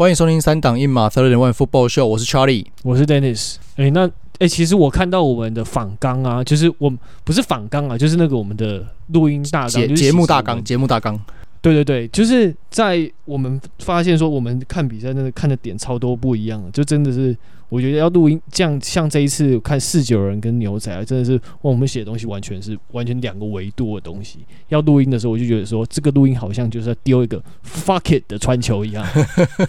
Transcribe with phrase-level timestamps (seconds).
[0.00, 3.56] 欢迎收听三档硬马 Third and One Football Show，我是 Charlie，我是 Dennis。
[3.76, 6.90] 哎、欸，那哎、欸，其实我看到我们的访纲啊，就是我
[7.22, 11.20] 不是访纲啊，就是那个我们的录音大纲，节节目大纲，节目大纲。
[11.60, 17.36] 对对对，就是在我们发现说，我们看比赛那个看的点超多不一样的，就真的是
[17.70, 24.40] 我觉得要录音，这样像这一次看四九人跟牛仔啊，真的是我们写的东西完全是完全两个维度的东西。
[24.68, 29.06] 要录音的时候，我就觉得说，这个录音好像就是要丢一个 fuck it 的传球一样。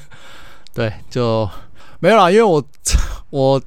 [0.73, 1.47] 对，就
[1.99, 2.61] 没有啦，因为我
[3.29, 3.61] 我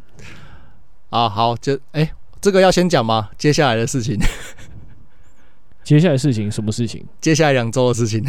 [1.11, 3.31] 啊好，就哎，这个要先讲吗？
[3.39, 4.19] 接下来的事情。
[5.85, 7.05] 接下来的事情什么事情？
[7.21, 8.23] 接下来两周的事情。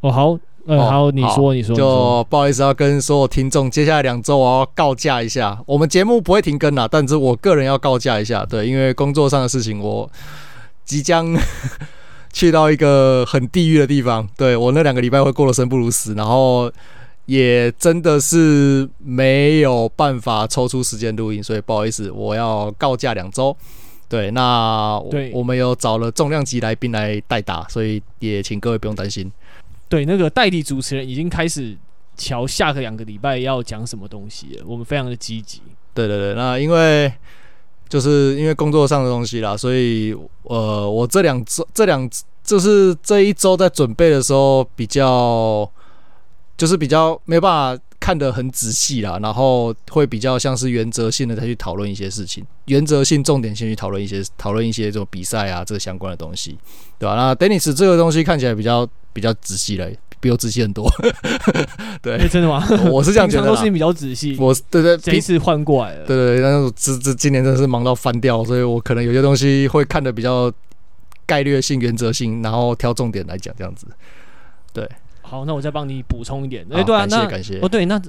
[0.00, 5.58] 哦，好，嗯，哦、好，你说，你说，就不好意思要跟所有听众，接下来两周我要告假一下。
[5.66, 10.10] 我们节目不会停更啦，但是我个人要告假一下，对，因为工作上的事情，我
[10.84, 11.36] 即将
[12.32, 14.28] 去到一个很地狱的地方。
[14.36, 16.70] 对，我那两个礼拜会过得生不如死，然后
[17.26, 23.54] 也真的是没有办法抽出时间录音，所以不好意思，我要告假两周。
[24.08, 29.30] 对，那对我们有找了重量级来宾来代打，所以也请各位不用担心。
[29.90, 31.76] 对，那个代理主持人已经开始
[32.16, 35.60] 瞧下个两个礼拜要讲什么东西了，我们非常的积极。
[35.92, 37.12] 对对对，那因为
[37.88, 42.08] 就是因为工作上的东西啦，所以呃，我这两周这两
[42.42, 45.70] 就是这一周在准备的时候比较
[46.56, 47.82] 就是比较没有办法。
[48.00, 56.58] 看得很仔细啦，然后会比较像是原则性的再去讨论一些事情，原则性、重点先去讨论一些讨论一些这种比赛啊，这个相关的东西，
[56.98, 57.14] 对吧？
[57.14, 59.86] 那 Dennis 这个东西看起来比较比较仔细了，
[60.18, 60.90] 比我仔细很多。
[62.00, 62.66] 对、欸，真的吗？
[62.90, 64.34] 我是这样觉得，都是比较仔细。
[64.38, 66.06] 我对对，这一次换过来了。
[66.06, 70.50] 对对，但是这这今年真的是忙到翻掉，所以我可能有些东西会看得比较
[71.26, 73.86] 概略性、原则性，然后挑重点来讲，这样子。
[74.72, 74.88] 对。
[75.22, 76.66] 好，那我再帮你补充一点。
[76.70, 77.60] 哎，对啊，那感谢。
[77.60, 78.00] 哦，对，那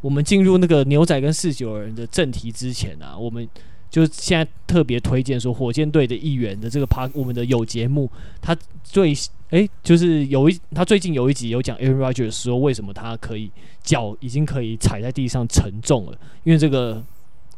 [0.00, 3.48] 我们进入那个牛仔跟四九人的正题之前啊，我们
[3.88, 8.10] 就现在特别推荐说，火箭队的一员的这个趴，我们的有节目，
[8.42, 9.14] 他最
[9.50, 13.50] 哎，就是有一他最近有一集有讲 Aaron Rodgers 说，为什么他可以
[13.82, 17.02] 脚已经可以踩在地上沉重了，因为这个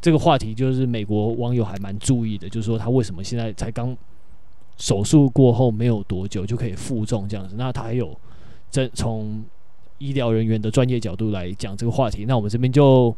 [0.00, 3.96] 这个话题就是美国网友还蛮注意的，就是说他为什么现在才刚
[4.76, 8.16] 手术过后没有多久就可以负重这样子，那他还有。
[8.76, 9.42] 这从
[9.96, 13.16] 医疗人员的专业角度来讲这个话题，那我们这边就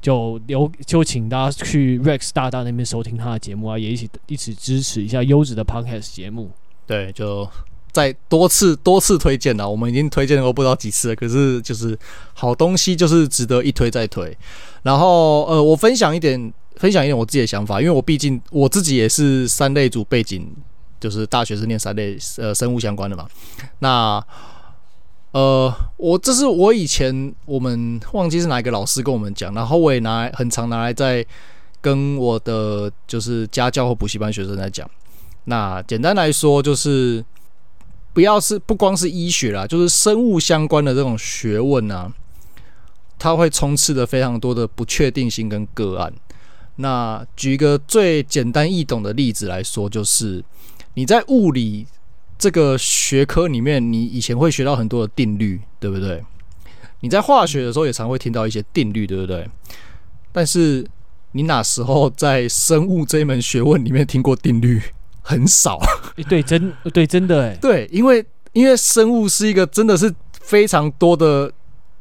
[0.00, 6.52] 就留就请大家去 Rex 大大那边收听他的节目啊，也一起一起支持一下优质的 Podcast 节目。
[6.86, 7.48] 对，就
[7.90, 11.98] 再多次多次推荐了，我们已经推荐过不知道几次了，可是就是
[12.34, 14.32] 好东西就是值得一推再推。
[14.84, 20.48] 然后呃，我分享一点分享一点我自己的想法，因为我毕竟我自己也是三类组背景，
[21.00, 23.26] 就是大学是念三类呃生物相关的嘛，
[23.80, 24.24] 那。
[25.38, 31.24] 呃，我这是我以前我们忘记是哪一个老师跟我们讲，然后我也拿来很常拿来在
[31.80, 34.90] 跟我的就是家教或补习班学生在讲。
[35.44, 37.24] 那简单来说就是，
[38.12, 42.12] 不要是不光是医学啦，就是生物相关的这种学问啊，
[43.16, 46.12] 它会充斥着非常多的不确定性跟个案。
[46.76, 50.44] 那举一个最简单易懂的例子来说，就是
[50.94, 51.86] 你在物理。
[52.38, 56.22] 这个学科里面，你以前会学到很多的定律，对不对？
[57.00, 59.48] 你在化学的时候也常会听到一些定律，对不对？
[60.30, 60.86] 但是
[61.32, 64.80] 你哪时候在生物这一门学问里面听过定律？
[65.20, 65.78] 很少。
[66.28, 67.56] 对，真对，真的哎。
[67.60, 71.52] 对，因为因为生物是一个真的是非常多的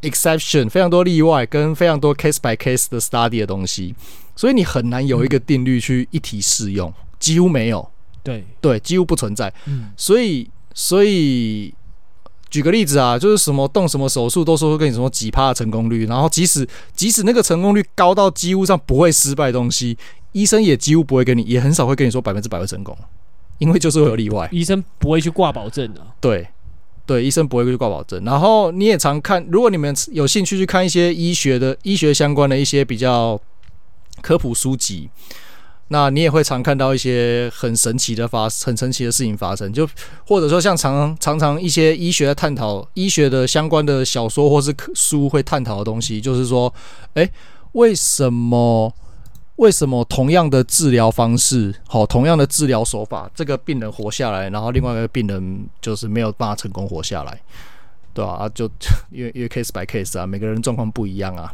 [0.01, 3.93] exception，非常多例外，跟非常多 case by case 的 study 的东西，
[4.35, 7.91] 所以你很难有一个定律去一体适用，几乎没有。
[8.27, 9.53] 对对，几乎不存在。
[9.67, 11.73] 嗯，所以所以
[12.49, 19.97] 举个例子啊，就是什么动什么手术，都说会跟你说几趴的成功率，然后即使即使那个成功率高到几乎上不会失败的东西，
[20.33, 22.97] 医生也几乎不会跟你，也很少会跟你说百分之百会成功，
[23.59, 24.49] 因为就是会有例外。
[24.51, 26.05] 医生不会去挂保证的。
[26.19, 26.45] 对
[27.05, 28.21] 对，医生不会去挂保证。
[28.25, 33.39] 然后你也常看，如果你们有兴趣去看一些医学的医学相关的一些比较
[34.21, 35.09] 科普书籍。
[35.89, 39.87] 那你也会常看到一些很神奇的发，很神奇的事情发生，就
[40.27, 46.73] 或者说像常常常一些医学的探讨，医学的相关的小说或是书会探讨的东西，就是说，
[47.13, 47.31] 诶，
[47.71, 48.93] 为什么
[49.55, 57.41] 为什么同样的治疗方式，好，同样的治疗手法，这个病人活下来，然后另外一个病人就是没有办法成功活下来，
[58.13, 58.33] 对吧？
[58.33, 58.69] 啊，就
[59.09, 61.49] 因为因为 case by case 啊，每个人状况不一样啊，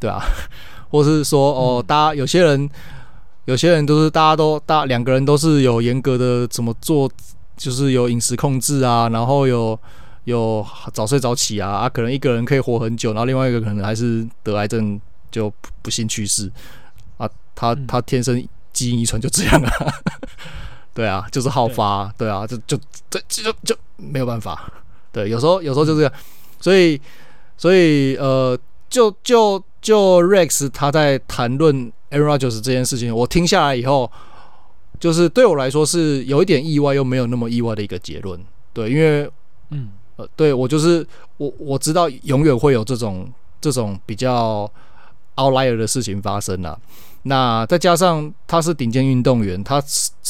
[0.00, 0.20] 对啊，
[0.90, 2.68] 或是说哦，大家有些人。
[3.48, 7.10] 有些人都是大家都大两个人都是有严格的怎么做，
[7.56, 9.78] 就是有饮食控制啊，然后有
[10.24, 15.00] 有早睡早起啊啊，可能一个人可以活很久，然后另外一个可能还是得癌症
[15.30, 15.50] 就
[15.80, 16.52] 不幸去世。
[17.16, 19.94] 啊，他他天生基因遗传就这样啊，
[20.92, 22.28] 对啊，就是好发，对。
[22.28, 22.78] 啊，就就
[23.08, 24.70] 这就就就没有办法，
[25.10, 26.12] 对，有时候有时候就这样，
[26.60, 27.00] 所以
[27.56, 28.58] 所以呃，
[28.90, 34.10] 就就就 Rex 他在谈论 Aaron Rodgers 这件事情，我听下来以后。
[34.98, 38.40] 就是对我来说是有一点意外，又没有那么意外的一个结论。
[38.72, 39.30] 对，因为，
[39.70, 41.06] 嗯，呃，对我就是
[41.36, 44.68] 我我知道永远会有这种这种比较
[45.36, 46.76] outlier 的事情发生啊。
[47.22, 49.80] 那再加上他是顶尖运动员，他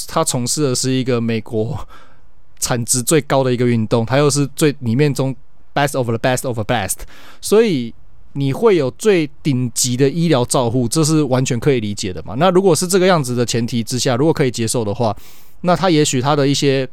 [0.06, 1.78] 他从事的是一个美国
[2.60, 5.34] 产值最高的一个运动，他又是最里面中
[5.72, 6.96] best of the best of the best，
[7.40, 7.94] 所以。
[8.34, 12.34] 你会有最顶级的医疗照护，这是完全可以理解的嘛？
[12.36, 15.16] 那如果是这个样子的前提之下，如果可以接受的话，
[15.62, 16.88] 那他也许他的一些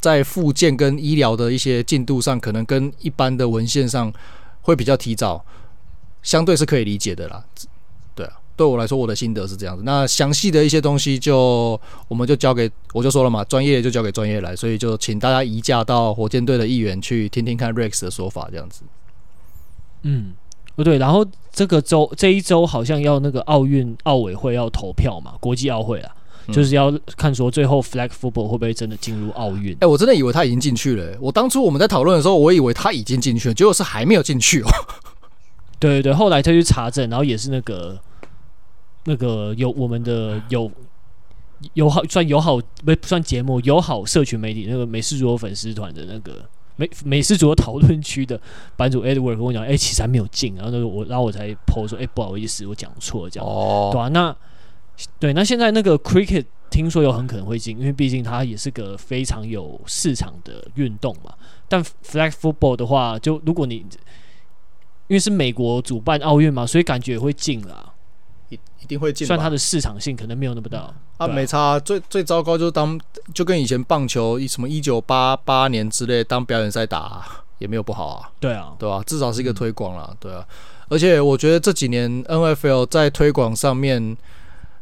[0.00, 4.12] 在复健跟医疗的一些进度上，可能跟一般的文献上
[4.62, 5.44] 会比较提早，
[6.22, 7.44] 相对是可以理解的啦。
[8.14, 9.82] 对啊，对我来说，我的心得是这样子。
[9.84, 11.78] 那详细的一些东西就
[12.08, 18.82] 我们就交给我就说了嘛，专业就交给专业来，所以就请大家移驾到火箭队的议员去听听看 Rex 的说法，这样子。
[20.02, 20.32] 嗯，
[20.74, 26.14] 不对，然后这个周这一周好像要那个奥运奥委会要投票嘛，国际奥会啊，
[26.48, 29.72] 嗯、就是要看说最后 flag football 会不会真的进入奥运？
[29.74, 31.16] 哎、欸，我真的以为他已经进去了。
[31.20, 34.68] 我当初我们在讨论的时候，我以为他已经进去了，结果是还没有进去哦。
[35.78, 37.98] 对对对，后来他去查证，然后也是那个
[39.04, 40.70] 那个有我们的有
[41.74, 46.44] 友好算友好不算节目友好社群媒体那个美式足球粉丝团的那个。
[46.82, 48.40] 美美式足球讨论区的
[48.76, 54.36] 版主 Edward 跟我讲，哎、欸，其实还没有进，然后那个我，然后我才 po 说，哎、欸，不好意思，我讲错了，这样，哦、对啊，那
[55.20, 61.32] 对，那现在那个 Cricket 听说有很可能会进，因为毕竟它也是个非常有市场的运动嘛。
[61.68, 63.76] 但 Flag Football 的话，就如果你
[65.06, 67.91] 因为是美国主办奥运嘛，所以感觉也会进啦。
[68.52, 70.78] 一一定会进，虽然它的市场性可能没有那么大。
[70.78, 71.80] 啊，啊没差。
[71.80, 73.00] 最最糟糕就是当
[73.32, 77.26] 就跟以前棒球什么一九八八年之类当表演赛打，啊，
[77.58, 78.30] 也没有不好啊。
[78.38, 80.08] 对啊，对啊，至少是一个推广啦。
[80.10, 80.46] 嗯、对啊，
[80.88, 84.16] 而且我觉得这几年 NFL 在推广上面，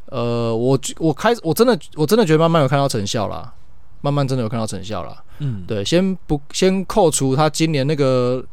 [0.06, 3.52] 呃，我我开始我真的我真的觉得慢慢有看到成效啦，
[4.00, 5.22] 慢慢真的有看到成效了。
[5.38, 8.44] 嗯，对，先不先扣除他今年那个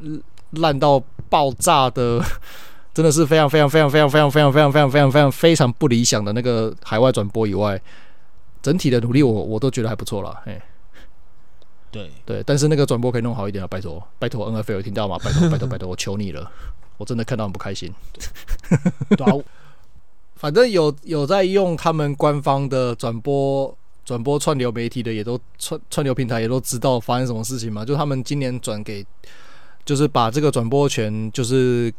[0.52, 2.22] 烂到爆炸的。
[2.98, 7.80] 真的是非常非常非常非常非常非常非常非常非常非常非常不理想的那个海外转播以外，
[8.60, 10.42] 整体的努力我我都觉得还不错啦。
[10.44, 10.60] 嘿，
[11.92, 15.16] 对对，但是那个转播可以弄好一点啊，拜托拜托 NFL 听到吗？
[15.24, 16.50] 拜托拜托拜托，我求你了，
[16.98, 17.94] 我真的看到很不开心。
[20.36, 29.06] 反正有有在用他们官方的转播转播串流媒体的，也都串串流平台也都知道发生什么事情嘛，就他们今年转给，
[29.86, 31.94] 就是把这个转播权就是。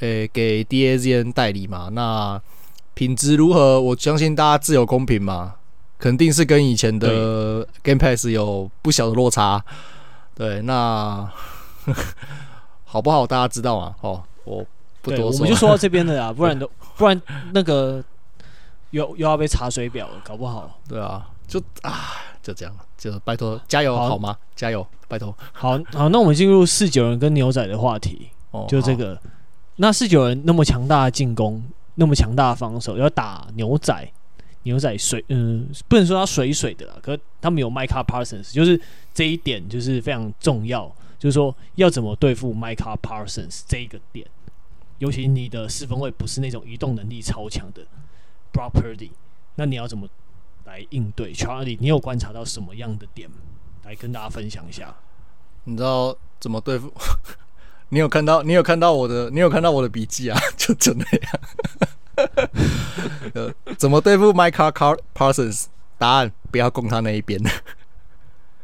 [0.00, 1.88] 诶、欸，给 DAZN 代理嘛？
[1.92, 2.40] 那
[2.94, 3.80] 品质如何？
[3.80, 5.54] 我相信大家自有公平嘛，
[5.98, 9.64] 肯定是跟以前的 Game Pass 有不小的落差。
[10.34, 11.30] 对，那
[12.84, 13.26] 好不好？
[13.26, 13.94] 大家知道吗？
[14.00, 14.64] 哦，我
[15.00, 17.20] 不多说，我们就说到这边的呀， 不然都不然
[17.52, 18.02] 那个
[18.90, 20.78] 又又要被查水表了，搞不好。
[20.88, 24.36] 对啊，就啊，就这样，就拜托加油好，好吗？
[24.56, 25.34] 加油，拜托。
[25.52, 29.18] 好好，那我们进入四九人跟牛仔的话题，哦，就这个。
[29.82, 31.60] 那四九人那么强大的进攻，
[31.96, 34.12] 那么强大的防守，要打牛仔，
[34.62, 38.80] 牛仔水，嗯，不能说他水水的啦，可他们有 Micah Parsons，就是
[39.12, 40.86] 这一点就是非常重要，
[41.18, 44.24] 就是说要怎么对付 Micah Parsons 这一个点，
[44.98, 47.84] 尤其你的四分位不是那种移动能力超强的
[48.52, 49.10] Property，
[49.56, 50.08] 那你要怎么
[50.64, 51.76] 来应对 Charlie？
[51.80, 53.28] 你有观察到什么样的点
[53.82, 54.94] 来跟大家分享一下？
[55.64, 56.92] 你知道怎么对付？
[57.92, 58.42] 你有看到？
[58.42, 59.28] 你有看到我的？
[59.28, 60.40] 你有看到我的笔记啊？
[60.56, 62.48] 就就那样。
[63.34, 64.72] 呃，怎么对付 Micah
[65.14, 65.66] Parsons？
[65.98, 67.38] 答案不要攻他那一边。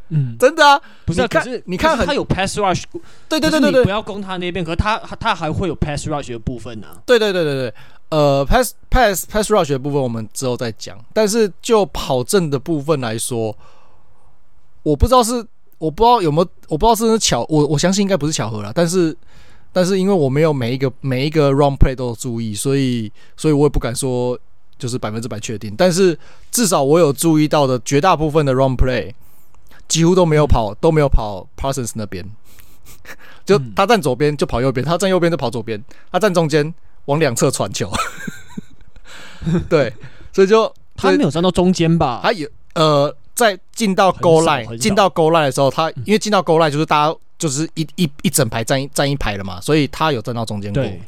[0.09, 1.29] 嗯，真的啊，不是？
[1.29, 2.85] 可是你看，他有 pass rush。
[3.29, 4.65] 对对对对对，不要攻他那边。
[4.65, 6.87] 可是他他还会有 pass rush 的部分呢。
[7.05, 7.75] 对对对对对，
[8.09, 10.99] 呃，pass pass pass rush 的部分我们之后再讲。
[11.13, 13.55] 但是就跑阵的部分来说，
[14.83, 15.47] 我不知道是。
[15.79, 18.73] 我不知道有没有，我不知道是不是巧，我我相信应该不是巧合啦。
[18.75, 19.17] 但是，
[19.73, 24.37] 但是因为我没有每一个每一个 run play 都有注意，所以，所以我也不敢说
[24.77, 25.75] 就是百分之百确定。
[25.79, 26.19] 但是
[26.51, 29.13] 至少我有注意到的绝大部分的 run play
[29.87, 32.29] 几乎都没有跑，都没有跑 Parsons 那边。
[33.47, 37.89] 就他站左边就跑右边，他站右边就跑左边，他站中间往两侧传球。
[39.71, 39.95] 对，
[40.33, 42.21] 所以就他没有站到中间吧？
[42.23, 43.15] 他有呃。
[43.39, 50.83] 在进到 goal line，进到 goal line 的时候，他因为进到 goal line 就是大家就是一一一整排站一站一排了嘛，所以他有站到中间过。
[50.83, 51.01] 对，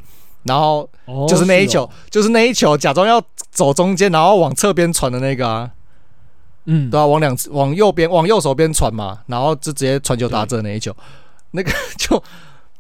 [0.44, 0.88] 然后
[1.28, 3.20] 就是那一球，哦是哦、就是那一球，假装要
[3.50, 5.70] 走中间，然后往侧边传的那个啊，
[6.66, 10.94] 嗯，对啊，往两往右边往右手边传嘛，然后就直接传球打这那一球，
[11.50, 12.22] 那个就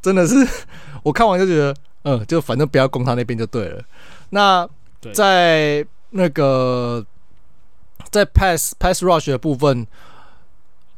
[0.00, 0.46] 真的是
[1.02, 3.82] 我看完就觉得，嗯，就反正不要攻他那边就对了。
[4.30, 4.68] 那
[5.12, 7.04] 在那个
[8.10, 9.86] 在 pass pass rush 的部分。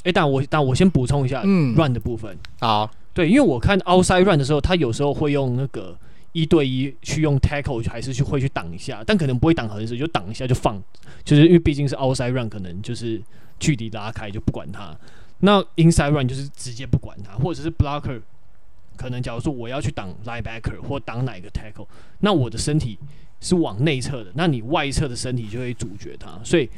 [0.05, 5.97] 哎、欸，但我但我先补充一下，嗯，run 的部分，好，对，因为我看 outside run 的时候，他有时候会用那个
[6.33, 10.83] 一对一去用 tackle，还是去会去挡一下，但可能不会挡很死，就挡一下就放，
[11.23, 13.23] 就是因为毕竟是 outside run，可能就是
[13.61, 14.93] 距离拉开就不管他。
[15.39, 18.21] 那 inside run 就是直接不管他，或者是 blocker，
[18.97, 21.87] 可能假如说我要去挡 linebacker 或挡哪个 tackle，
[22.19, 22.99] 那我的身体
[23.41, 26.69] 是往内侧的，那你外侧的身体就会阻绝他，所以。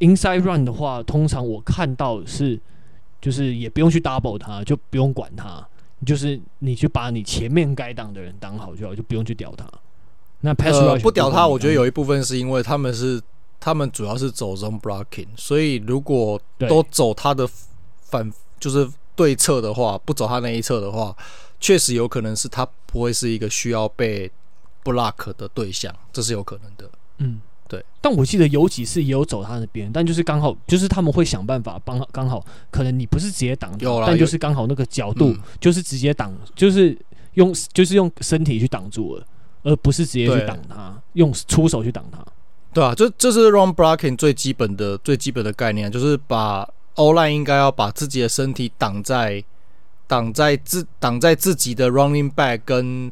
[0.00, 2.60] Inside run 的话，通常我看到是，
[3.20, 5.64] 就是也不用去 double 它，就不用管它，
[6.04, 9.64] 就是你去把你前面该挡的人挡好就好，就不用去屌他。
[10.40, 13.22] 那 pass rush 不屌他，我觉得有一部分是因为他们是
[13.60, 17.48] 他们主要是走 zone blocking，所以如果都走他的
[18.00, 21.16] 反就是对侧的话，不走他那一侧的话，
[21.60, 24.28] 确实有可能是他不会是一个需要被
[24.82, 26.90] block 的对象，这是有可能的。
[27.18, 27.40] 嗯。
[27.72, 33.72] 对，但我记得有几次也有走他那边，但就是刚好，就是他们会想办法帮，刚好可能你不是直接挡，
[34.06, 36.94] 但就是刚好那个角度就是直接挡，就是
[37.32, 39.24] 用就是用身体去挡住了，
[39.62, 42.22] 而不是直接去挡他，用出手去挡他。
[42.74, 49.42] 对啊，这这是 run blocking 最基本的最基本的概念，就是把 O line 应该要把自己的身体挡在
[50.06, 53.10] 挡在自挡在自己的 running back 跟。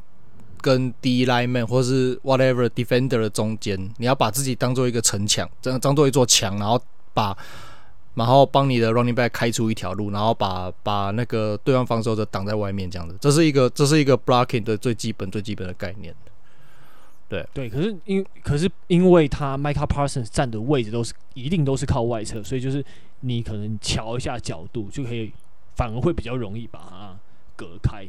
[0.61, 6.81] 跟 D lineman 或是 whatever defender 的中间，你要把自己当做一个城墙，这样当做一座墙，然后
[7.13, 7.37] 把，
[8.15, 16.15] 然后帮你的 running back 开出一条路，然后把把那个对方防守者挡在外面，这样子，这是一个这是一个 blocking 的最基本最基本的概念。
[17.29, 22.85] 对对，可是因可是因为他 Micah Parsons 站的位置都是一定都是靠外侧，所以就是
[23.21, 25.33] 你可能调一下角度就可以，
[25.77, 27.17] 反而会比较容易把它
[27.55, 28.09] 隔开。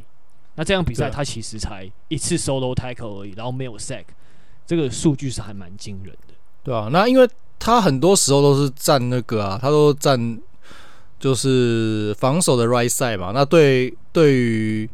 [0.54, 4.04] 那这样比赛，他其实才一次 solo tackle 而已，然后没有 sack，
[4.66, 6.34] 这个数据是还蛮惊人的。
[6.62, 7.28] 对啊，那因为
[7.58, 10.38] 他很多时候都是站那个啊，他都站
[11.18, 13.32] 就是防守的 right side 嘛。
[13.32, 14.90] 那对对于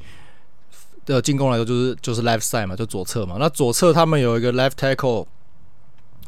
[1.04, 3.36] 的进攻来说，就是就是 left side 嘛，就左侧嘛。
[3.38, 5.26] 那左侧他们有一个 left tackle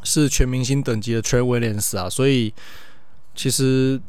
[0.03, 2.53] 是全明星等级的 Trent Williams 啊，所以
[3.35, 4.01] 其实。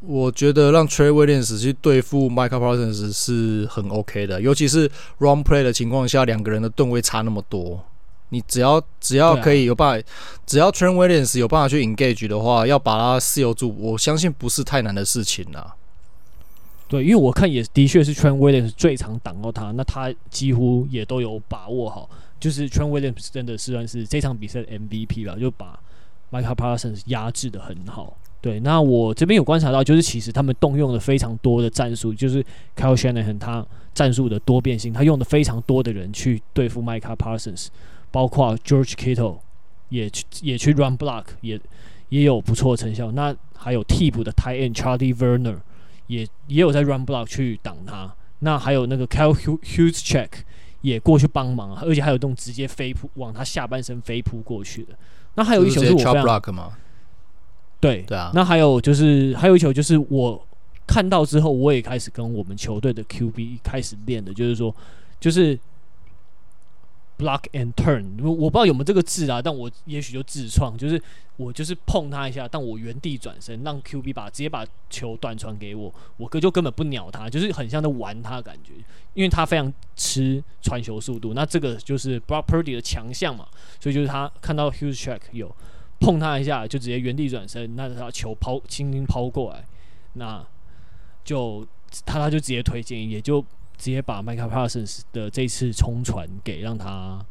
[0.00, 7.84] 我觉得让 Trey Williams 去对付 Michael Parsons 是很 OK 的，尤其是 run play 的情况下，两个人的吨位差那么多，
[8.30, 10.06] 你只要只要可以有办法，
[10.46, 15.74] 只要 Trey Williams 有办法去 engage 的话，要把他自由住，我相信不是太难的事情啦。
[16.88, 22.08] 对，因为我看也的确是 Trey Williams 最常挡到他，那他几乎也都有把握好，
[22.40, 25.78] 就是 Trey Williams 真的是算是这场比赛的 MVP 吧，就把
[26.32, 28.16] Michael Parsons 压制的很好。
[28.42, 32.42] 对，那我这边有观察到，就是其实他们动用了非常多的战术，就是
[32.74, 37.66] Kyle Shanahan 他战术的多变性，他用的非常多的人去对付 Micah Parsons，
[38.10, 39.40] 包括 George Kittle
[39.90, 41.60] 也去也去 run block，也
[42.08, 43.12] 也有不错的成效。
[43.12, 45.58] 那还有替补的 tight end Charlie Werner
[46.06, 48.10] 也也有在 run block 去挡他。
[48.38, 50.30] 那还有那个 Kyle Hughes Check
[50.80, 54.94] 也过去帮忙，而且还有这种直接飞扑往他下半身飞扑过去的。
[55.34, 56.72] 那还有一球是我非常。
[57.80, 60.46] 对对啊，那还有就是还有一球就是我
[60.86, 64.74] 看到之后，我也开始跟我们球队的 QB 开始练的，就是说
[65.18, 65.58] 就是
[67.16, 71.02] block and turn，我我不知道有没有这个字啊，但我也许就自创，就是
[71.36, 78.72] 我就是碰他一下，但我原地转身，让 QB 把直接把球短传给我，我哥就根本不鸟他，就是很像在玩他感觉，
[79.14, 83.46] 因为他非常吃传球速度，那这个就是 Brock Purdy 的强项嘛，
[83.78, 85.50] 所以就是他看到 Huge Check 有。
[86.00, 89.64] 碰他一下就直接原地转身，那他球抛轻轻抛过来，
[90.14, 90.44] 那
[91.22, 91.64] 就
[92.04, 93.40] 他他就直接推进，也就
[93.78, 97.24] 直接把 Micah Parsons 的这次冲传给让他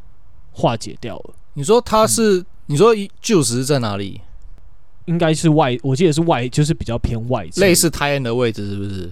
[0.52, 1.34] 化解掉了。
[1.56, 2.40] 你说他是？
[2.40, 4.22] 嗯、你说 Juice 是在哪里？
[5.06, 9.12] 应该是外，我记得是外，就是比较偏外，类似 tight end 的位置是不是？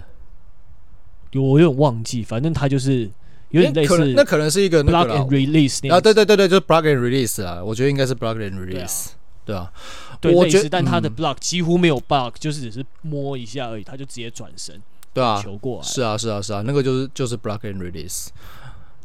[1.34, 3.10] 我有点忘记，反正他就是
[3.50, 4.14] 有点类似、欸。
[4.14, 9.08] 那可能是一个 block and release 啊，对对对对，就是 block and release 啊，我觉得应该是 block and release。
[9.48, 9.72] 对啊，
[10.20, 14.78] 对，我觉得，但他的 block 几乎没有 block，、嗯、就是只是摸一下而已，他就直接转身，
[15.14, 18.26] 对啊，球过来，是啊，是啊，是啊，那个就是就是 block and release。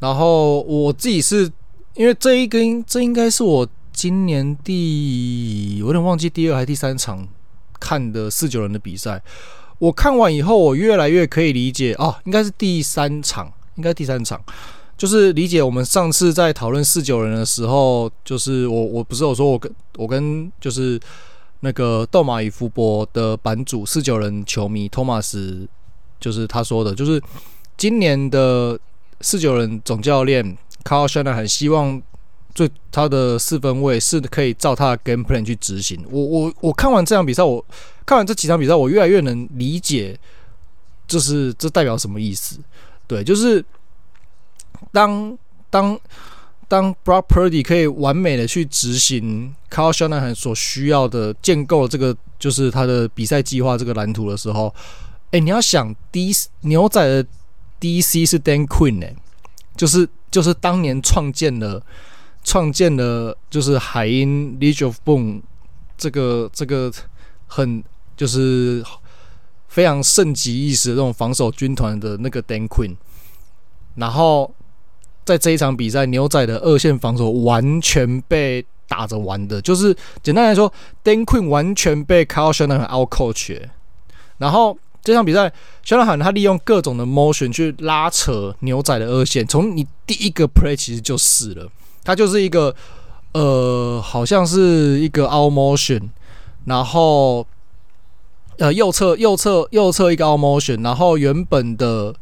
[0.02, 1.50] 然后我自己是
[1.96, 7.26] 因为这一根，这应该是我今年第，我有点忘记第二还是第三场
[7.80, 9.24] 看的四九人的比赛，
[9.80, 14.44] 我看完以后，我越来越可以理解哦，应该是第三场，应该第三场，
[15.04, 20.98] 就是理解我们上次在讨论四九人的时候，就是我我不是有说我跟我跟就是
[21.60, 25.68] 那个斗马与福伯的版主四九人球迷托马斯，
[26.22, 27.22] 就是他说的，就是
[27.76, 28.80] 今年的
[29.20, 32.02] 四九人总教练 Kyle Shanahan 很希望。
[32.56, 36.00] 最他的四分卫是可以照他的 game plan 去执行。
[36.10, 37.66] 我我我看完这场比赛，我
[38.06, 40.18] 看完这几场比赛，我越来越能理解，
[41.06, 42.60] 就是这代表什么意思。
[43.06, 43.66] 对，就是
[44.94, 45.38] 当
[45.70, 46.00] 当
[46.70, 54.74] 当 Brock Purdy 可以完美的去执行 Kyle Shanahan 所需要的建构这个就是他的比赛计划这个蓝图的时候，
[55.32, 56.32] 哎，你要想 D
[56.62, 57.26] 牛仔的
[57.82, 59.14] DC 是 Dan Quinn 哎、
[59.76, 61.84] 就是就是当年创建了。
[62.46, 65.42] 创建了就是海鹰 Legion of Boom
[65.98, 66.92] 这个这个
[67.48, 67.82] 很
[68.18, 68.84] 就是
[69.70, 72.98] 非常盛极一时的这种防守军团的那个 Dan Quinn，
[73.96, 74.54] 然后
[75.26, 80.72] 在这一场比赛，牛仔的二线防守完全被打着玩的，就是简单来说
[81.04, 83.60] ，Dan Quinn 完全被 Kyle Shanahan out coach，
[84.38, 85.52] 然后这场比赛
[85.84, 91.70] 肖纳喊他利用各种的 motion 去拉扯牛仔的二线，从你第一个 play 其实就死了。
[92.04, 92.76] 他就是一个，
[93.32, 96.10] 呃，好像是一个 out motion，
[96.66, 97.48] 然后，
[98.58, 102.14] 呃，右侧右侧右侧一个 out motion，然后原本的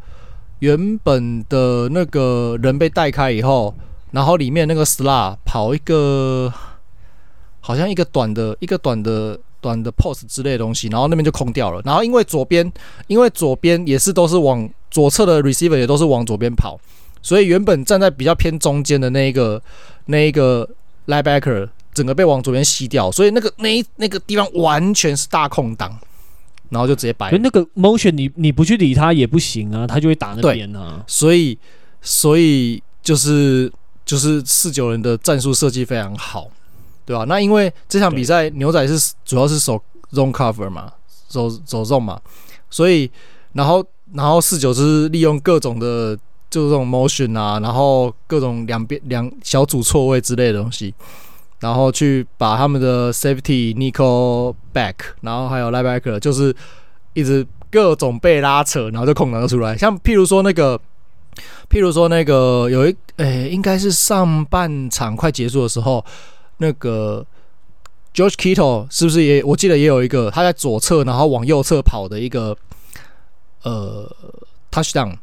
[0.61, 3.75] 原本的那个人被带开以后，
[4.11, 6.53] 然后里面那个 slot 跑一个，
[7.59, 11.81] 好像一个短的一个短的短的 pose 之类的东西，然后那边就空掉了。
[11.83, 12.71] 然后因为左边
[13.07, 16.79] 因为左边也是都是往左侧的 receiver 也都是往左边跑。
[17.23, 19.61] 所以原本站在比较偏中间的那一个
[20.05, 20.67] 那一个
[21.07, 25.99] linebacker 整个被往左边吸掉，所以那个那那个地方完全是大空档，
[26.71, 27.29] 然后就直接摆。
[27.37, 31.03] 那个 motion 你你不去理他也不行啊，他就会打那边啊。
[31.05, 31.55] 所以
[32.01, 33.71] 所以就是
[34.03, 36.49] 就是四九人的战术设计非常好，
[37.05, 37.23] 对吧？
[37.27, 39.79] 那因为这场比赛牛仔是主要是守
[40.11, 40.91] zone cover 嘛，
[41.29, 42.19] 守守 zone 嘛，
[42.71, 43.07] 所以
[43.53, 46.17] 然后然后四九是利用各种的。
[46.51, 50.93] 就是这种 motion 啊，然后各种两边两小组错位之类的东西，
[51.61, 56.53] 然后去把他们的 safety nickel back，然后还有 linebacker，就是
[57.13, 59.77] 一直各种被拉扯，然后就空档就出来。
[59.77, 60.77] 像譬如说那个，
[61.69, 66.03] 譬如说那个有一诶、欸，应该是上半场快结束的时候，
[66.57, 67.25] 那个
[68.13, 69.41] George Kittle 是不是也？
[69.43, 72.57] 我记得也有一个他在左侧，然后往右侧跑的一个
[73.63, 74.13] 呃
[74.69, 75.15] touchdown，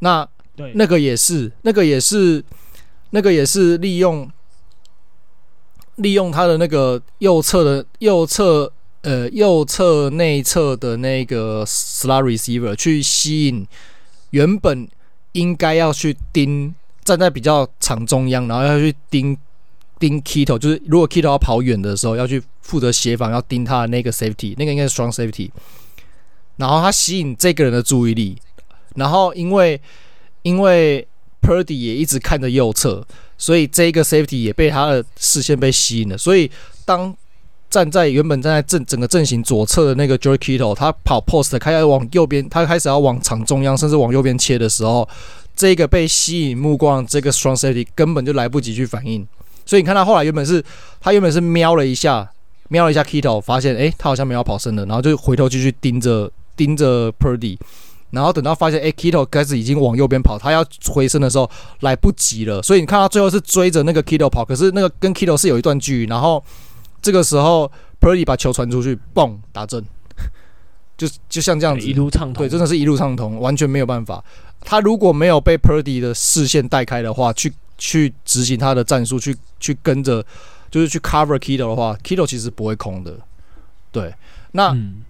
[0.00, 0.28] 那。
[0.56, 2.44] 对，那个也是，那个也是，
[3.10, 4.30] 那个也是利用
[5.96, 8.70] 利用他的那个右侧的右侧
[9.02, 13.66] 呃右侧内侧的那个 slot receiver 去吸引
[14.30, 14.88] 原本
[15.32, 19.36] 应该要去盯站在比较场中央，然后要去盯
[19.98, 25.50] 盯 Kito，就是如果 Kito 要跑远的时候，要去负责协防，要盯他的那个 safety，那个应该是 strong safety，
[26.56, 28.36] 然后他吸引这个人的注意力，
[28.94, 29.80] 然后因为。
[30.46, 31.08] 因为
[31.40, 33.02] Purdy 也一直看着右侧，
[33.36, 36.16] 所以这个 Safety 也被他的视线被吸引了。
[36.18, 36.50] 所以
[36.84, 37.14] 当
[37.70, 45.08] 站在原本站在正整个阵型左侧的那个 George Kittle，他跑 Post 开始往右边，他开始要往场中央，甚至往右边切的时候，
[45.56, 49.26] 这个被吸引目光，这个 Strong Safety 根本就来不及去反应。
[49.66, 50.62] 所以你看他后来原本是，
[51.00, 52.30] 他原本是瞄了一下，
[52.68, 57.58] 瞄了一下 Kittle，发现诶，他好像没有跑身了，然后就回头继续盯着盯着 Purdy。
[58.14, 61.50] 然后等到发现，哎，Kittle 开始已经往右边跑，他要回身的时候
[61.80, 62.62] 来不及了。
[62.62, 66.10] 所以你看他最后是追着那个 Kittle 跑，可是那个跟 Kittle 是有一段距离。
[66.10, 66.42] 然后
[67.02, 69.84] 这个时候 Purdy 把球传出去，嘣，打正，
[70.96, 72.42] 就就像这样子，一路畅通。
[72.44, 74.24] 对，真的是一路畅通，完全没有办法。
[74.60, 80.24] 他如果没有被 Purdy 的视线带开的话，去去执行他的战术，去去跟着，
[80.70, 83.18] 就是去 cover Kittle 的话，Kittle 其实不会空的。
[83.92, 84.14] 对，
[84.52, 84.68] 那。
[84.68, 85.02] 嗯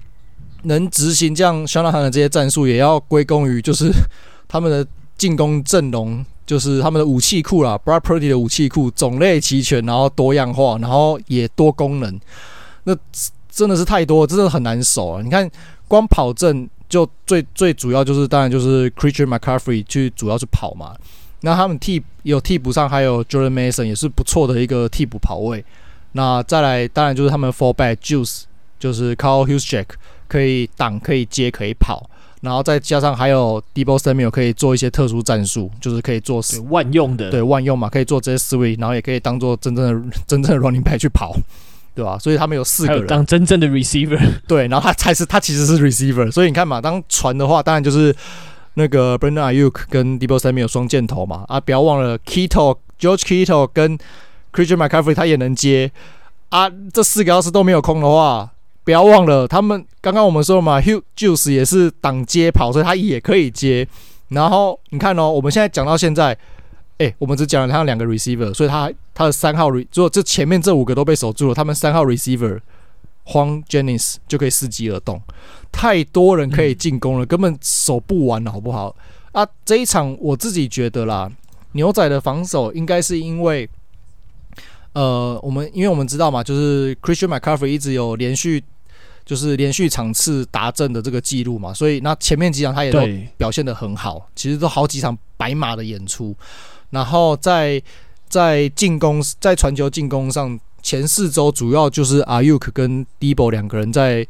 [0.65, 3.91] 能执行这样相当的这些战术，也要归功于就是
[4.47, 7.79] 他们的进攻阵容，就是他们的武器库啦。
[7.85, 12.21] Brock Purdy 的武器库种类齐全，然后多样化，然后也多功能。
[12.85, 12.95] 那
[13.51, 15.23] 真的是太多，真的很难守啊！
[15.23, 15.49] 你看，
[15.87, 20.95] 光跑阵就最最主要就是，当然就是 Christian McCaffrey 去主要是跑嘛。
[21.41, 25.65] 那他们替有替补上还有 Jordan Mason 也是不错的一个替补跑位。
[26.13, 28.43] 那再来，当然就是他们 Fullback Juice，
[28.79, 29.87] 就是 Kyle Juszczyk
[30.29, 32.09] 可以挡，可以接，可以跑，
[32.41, 41.37] 然后再加上还有 Deebo Samuel 可以做一些特殊战术，就是可以做万用的，对万用嘛，可以做这些思维，然后也可以当做真正的 真正的 running back 去跑。
[41.97, 42.19] 对吧？
[42.19, 43.07] 所以他们有四个人。
[43.07, 48.13] 当真正的 receiver， 对，然后他才是他其实是 receiver，所以你看嘛，当传的话，当然就是
[48.75, 51.45] 那个 Brandon Aiyuk 跟 Deebo Samuel 双箭头嘛。
[51.47, 53.97] 啊，不要忘了 Kittle George Kittle 跟
[54.53, 55.93] Christian McCaffrey 他也能接。
[56.49, 58.51] 啊，这四个要是都没有空的话，
[58.85, 63.89] 不要忘了他们刚刚我们说了嘛，Hugh Juice 也是挡接跑，所以他也可以接。
[64.29, 66.37] 然后你看哦，我们现在讲到现在。
[66.99, 72.61] 哎、我们只讲了他两个 receiver，所以他他的三号 re，如果这前面这五个都被守住了，他们三号 receiver
[73.25, 75.21] 荒 Jennings 就可以伺机而动，
[75.73, 78.95] 太多人可以进攻了，根本守不完了，好不好？
[79.33, 81.29] 啊，这一场我自己觉得啦，
[81.73, 83.69] 牛仔的防守应该是因为，
[84.93, 88.63] 呃，我们因为我们知道嘛，就是 Christian McCaffrey 一直有连续
[89.25, 93.01] 就是连续场次达阵的这个记录嘛，所以那前面几场他也都
[93.37, 96.37] 表现得很好，其实都好几场白马的演出。
[96.91, 97.83] 然后在
[98.29, 104.27] 在进攻在传球进攻上，前四周主要就是 Ayuk 跟 Deebo 两个人在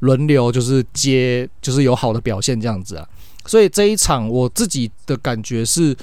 [0.00, 3.08] 轮流，就是接，就是有好的表现这样子啊。
[3.46, 5.96] 所以这一场我自己的感觉是，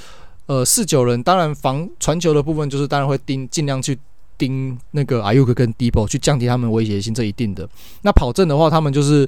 [0.48, 3.98] 呃，四九人当然防传球的部分就是当然会盯，尽量去
[4.38, 7.68] 盯那个 Ayuk 跟 Debo 去降低他们威胁性，这一定的。
[8.02, 9.28] 那跑阵的话，他们就是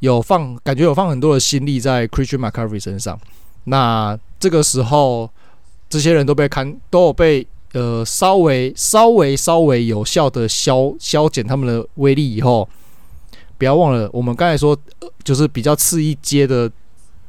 [0.00, 3.18] 有放感觉有放很多的心力在 Christian McCaffrey 身上。
[3.64, 5.30] 那这个时候。
[5.90, 12.68] 这些人都被看，都有被呃稍微稍微稍微有效的消消减他们的威力以后，
[13.56, 14.76] 不要忘了我们刚才说，
[15.24, 16.70] 就是比较次一阶的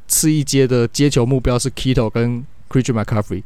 [0.08, 3.42] 次一阶的接球目标是 Kittle 跟 Christian McCaffrey，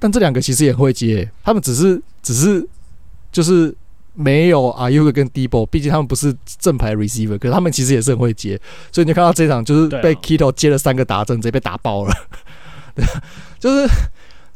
[0.00, 2.68] 但这两个其实也会接，他们只是只是
[3.36, 3.74] 就是
[4.14, 8.58] 没有 Aiyuk 跟 Deebo，毕竟他们不是正牌 receiver，可是他们其实也是很会接，
[8.90, 12.14] 所以你就看到这场就是被 Kittle 接了三个达阵，直接被打爆了，
[12.96, 13.04] 对，
[13.60, 13.86] 就是。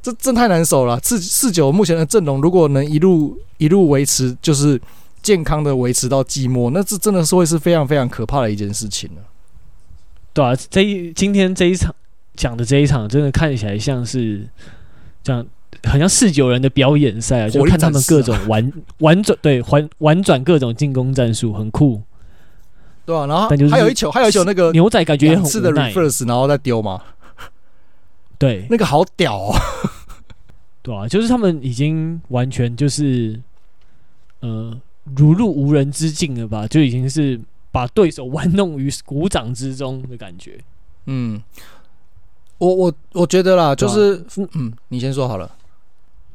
[0.03, 0.99] 这真太难守了。
[1.01, 4.81] 四四九目前的阵容，如果能一路一路维持，就是
[5.21, 9.23] 健康的维持到季末，那这真的是会是非常非常可怕的一件事情了。
[10.33, 11.95] 对啊，这一今天这一场
[12.35, 14.49] 讲的这一场，真的看起来像是
[15.23, 15.47] 这样，
[15.85, 22.03] 很像四九人的表演赛啊，就看他们各种玩 玩转，对，玩玩转各种进攻战术，很酷。
[23.07, 27.03] 对啊，然后还有一球，还有一球那个牛仔感觉也很是的 reverse，然后再丢嘛？
[28.39, 29.55] 对，那个好屌哦，
[30.83, 33.41] 对啊，就是他们已经完全就是，
[34.41, 34.75] 呃，
[35.17, 36.67] 如入无人之境了吧？
[36.69, 37.41] 就已经是
[37.73, 40.59] 把对手玩弄于股掌之中的感觉。
[41.07, 41.43] 嗯，
[42.59, 45.51] 我我我觉得啦，就是、啊、嗯，你先说好了。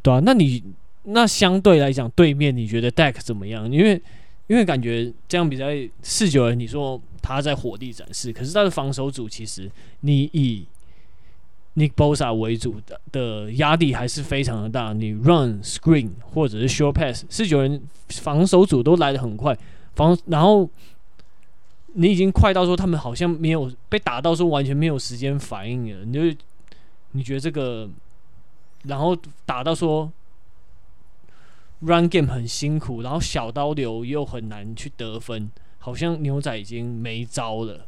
[0.06, 0.64] 对啊，那你
[1.06, 3.72] 那相对来讲，对面你觉得 Dak 怎么样？
[3.72, 4.00] 因为
[4.46, 9.68] 因为感觉这样比赛四九人，你说他在火力展示，可是他的防守组其实
[10.02, 10.64] 你以
[11.76, 19.58] Nick Bosa 为主的的压力还是非常的大，你 run screen 或者是 short pass，四九人防守组都来得很快，
[19.96, 20.70] 防然后
[21.94, 26.38] 你已经快到说他们好像没有被打到说完全没有时间反应了，你就
[27.14, 27.90] 你觉得这个，
[28.88, 30.12] 然后打到说
[31.80, 37.88] run game 很辛苦，然后小刀流又很难去得分，好像牛仔已经没招了，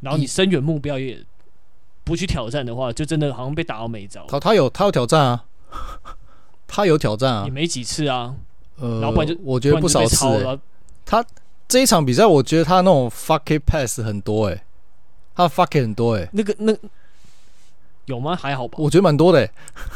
[0.00, 1.24] 然后你深远目标也。
[2.02, 4.24] 不去挑战的话，就真的好像被打到没招。
[4.26, 5.44] 他他有他有挑战啊，
[6.66, 8.34] 他有挑战啊，也没几次啊。
[8.78, 10.58] 呃，老板就我觉得不少次、欸。
[11.04, 11.24] 他
[11.68, 14.64] 这一场比赛，我觉得他那种 fuck it pass 很多哎、欸，
[15.36, 16.30] 他 fuck it 很多哎、欸。
[16.32, 16.72] 那个那
[18.10, 18.36] 有吗？
[18.36, 18.74] 还好吧。
[18.78, 19.50] 我觉得蛮多的、欸，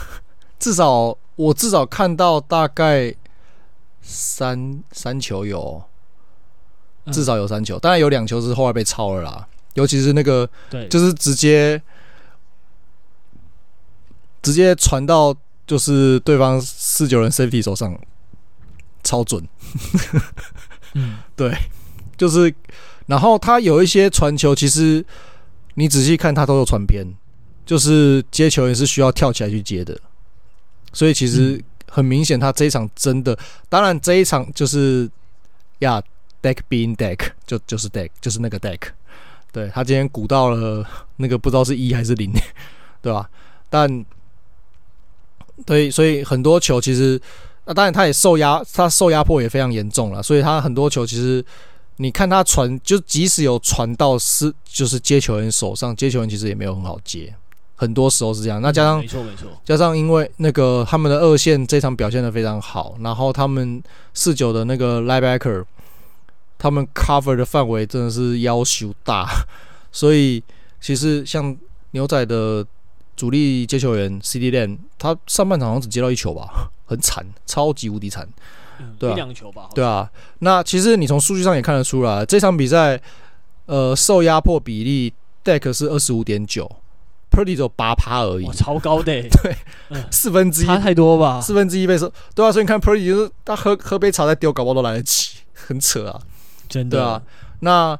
[0.58, 3.14] 至少我至少看到大概
[4.00, 5.82] 三三球有，
[7.10, 9.48] 至少有三球，当然有两球是后来被超了啦。
[9.74, 11.82] 尤其是那个，对，就是直接
[14.40, 15.34] 直接传到
[15.66, 17.98] 就是对方四九人 safety 手上，
[19.02, 19.44] 超准。
[20.92, 21.52] 嗯， 对，
[22.16, 22.54] 就是，
[23.06, 25.04] 然后他有一些传球，其实
[25.74, 27.04] 你仔细看，他都有传偏，
[27.64, 29.98] 就是接球也是需要跳起来去接的，
[30.92, 35.10] 所以其实很明显，他这一场真的，当然这一场就是
[35.78, 36.02] 呀
[36.42, 38.80] ，deck being deck 就就是 deck 就是那个 deck，。
[39.52, 40.84] 对，他今天鼓到了
[41.16, 42.32] 那个不知道是一还是零，
[43.00, 43.30] 对吧？
[43.70, 44.04] 但
[45.64, 47.20] 对，所以很多球其实，
[47.64, 50.20] 那当然他也受压，他受压迫也非常严重了。
[50.20, 51.44] 所以他很多球其实，
[51.96, 57.32] 你看他传，就即使有传到是就是接球人手上，接球人其实也没有很好接，
[57.76, 58.60] 很多时候是这样。
[58.62, 63.82] 那加上没错没错，加上因为那个他们的二线这场表现的非常好，然后他们
[64.12, 65.64] 四九的那个 linebacker。
[66.56, 69.28] 他们 cover 的范围真的是要求大，
[69.92, 70.42] 所以
[70.80, 71.54] 其实像
[71.90, 72.64] 牛仔的
[73.14, 78.26] 主力接球员 CeeDee Lamb，他上半场好像只接到一球吧， 很惨，超级无敌惨。
[78.98, 80.08] 对啊，一两球吧，对啊。
[80.38, 82.98] 那其实你从数据上也看得出来，这场比赛，
[83.66, 85.12] 呃，受压迫比例
[85.44, 86.70] Deck 是二十五点九
[87.34, 89.56] ，Purdy 只有八趴而已，超高的， 对，
[90.10, 91.40] 四分之一，差太多吧？
[91.40, 96.20] 四分之一倍数，对啊，所以你看 Purdy 就是他喝喝杯茶再丢，搞不好都来得及，很扯啊，
[96.68, 97.22] 真的，对啊。
[97.60, 97.98] 那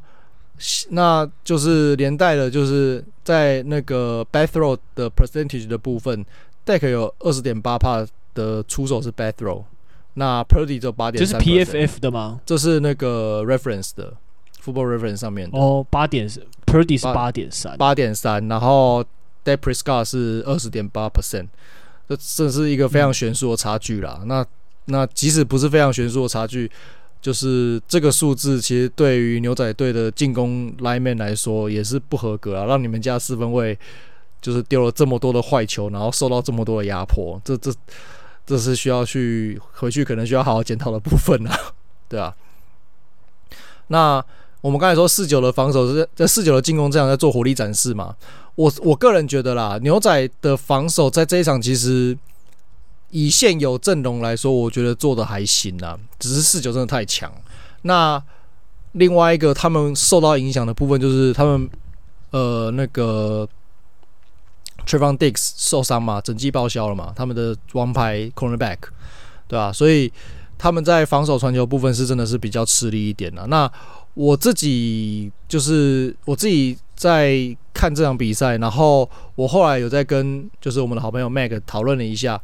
[0.91, 6.25] 那就是连带的，就是在那个 bad throw 的 percentage 的部分
[6.65, 9.65] ，Deck 有二十点八帕的出手是 bad throw，
[10.15, 12.41] 那 Purdy 只有八点，这是 PFF 的吗？
[12.47, 14.13] 这是那个 reference 的
[14.65, 15.59] Football Reference 上面的。
[15.59, 19.05] 哦，八点是 Purdy 是八点三，八点三，然后
[19.45, 21.49] Dak Prescott 是二十点八 percent，
[22.09, 24.19] 这这是一个非常悬殊的差距啦。
[24.23, 24.47] 嗯、那
[24.87, 26.71] 那即使不是非常悬殊的差距。
[27.25, 32.67] 就是这个数字，其实对于牛仔队的进攻 lineman 来说也是不合格啊！
[32.67, 33.79] 让你们家四分卫
[34.43, 37.73] 就是丢了这么多的坏球，然后受到这么多的压迫，这这
[38.45, 41.59] 这是需要去回去可能需要好好检讨的部分啊，
[42.11, 42.35] 对啊。
[43.87, 44.23] 那
[44.61, 48.15] 我们刚才说四九的防守是在四九的进攻这样在做火力展示嘛？
[48.57, 52.17] 我我个人觉得啦，牛仔的防守在这一场其实。
[53.11, 57.33] 以现有阵容来说，我觉得做的还行啦，只是四九真的太强。
[57.83, 58.21] 那
[58.91, 61.71] 另外一个他们受到影响的部分，就是他们
[62.31, 63.49] 呃那个
[64.85, 68.79] Trevon Diggs 受伤嘛，整季报销了嘛，他们的王牌 Cornerback，
[69.47, 69.73] 对吧、啊？
[69.73, 70.13] 所以
[70.59, 73.47] 他们在防守传球部分是真的是比较吃力一点的。
[73.47, 73.71] 那
[74.15, 82.41] 我自己就是我自己在看这场比赛，然后我后来有在跟就是我们的好朋友 Mac 讨论了一下。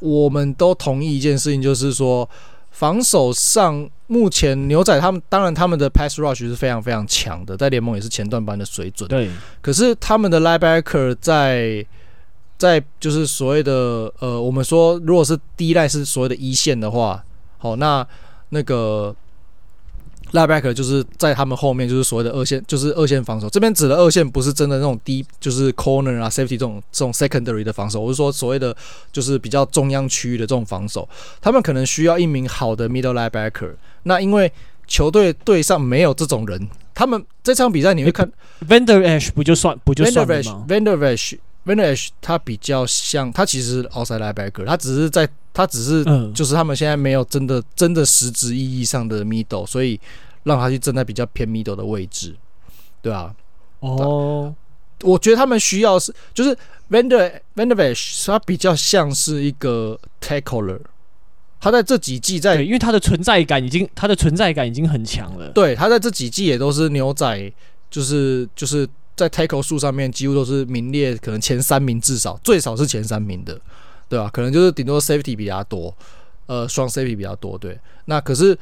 [0.00, 2.28] 我们都同意一件事情，就是说，
[2.70, 9.08] 防守上目前牛仔他们当然他们的 pass rush 是非常非常强的，在联盟也是前段班的水准。
[9.08, 9.30] 对。
[9.62, 11.84] 可是他们的 linebacker 在
[12.58, 17.24] 在就是所谓的呃，我们说如果是第一代是所谓的一线的话，
[17.58, 18.06] 好，那
[18.50, 19.14] 那个。
[20.34, 23.48] Linebacker 就是在他们后面，就是所谓的二线，就是二线防守。
[23.48, 28.76] 这边指的二线不是真的那种低，就是 corner 啊、safety 这种这种 secondary 的防守，我是说所谓的
[29.12, 31.08] 就是比较中央区域的这种防守。
[31.40, 33.74] 他们可能需要一名好的 middle linebacker。
[34.02, 34.52] 那因为
[34.88, 38.28] 球队队上没有这种人，他们这场比赛你会看
[38.66, 40.96] Vander Esch 不就算不就算了吗？Vander
[41.64, 50.00] Esch 他比较像，他其实是 outside linebacker，他只是在，他只是就是他们现在没有真的真的实质意义上的 middle，所以。
[50.44, 52.36] 让他去站在比较偏 middle 的位置，
[53.00, 53.34] 对啊。
[53.80, 54.54] 哦，
[55.00, 56.54] 我觉得他们需要是，就是
[56.90, 60.80] Vander Vander Esch 他比较像是一个 tackler，
[61.58, 65.48] 他在这几季在，因为他的存在感已经，他的存在感已经很强了。
[65.52, 67.50] 对，他在这几季也都是牛仔，
[67.88, 73.60] 就是就是在 tackle 数上面几乎都是名列可能前三名，至少最少是前三名的，
[74.08, 74.30] 对吧？
[74.32, 75.94] 可能就是顶多 safety 比较多，
[76.46, 77.78] 呃，双 safety 比较多，对。
[78.06, 78.56] 那可是。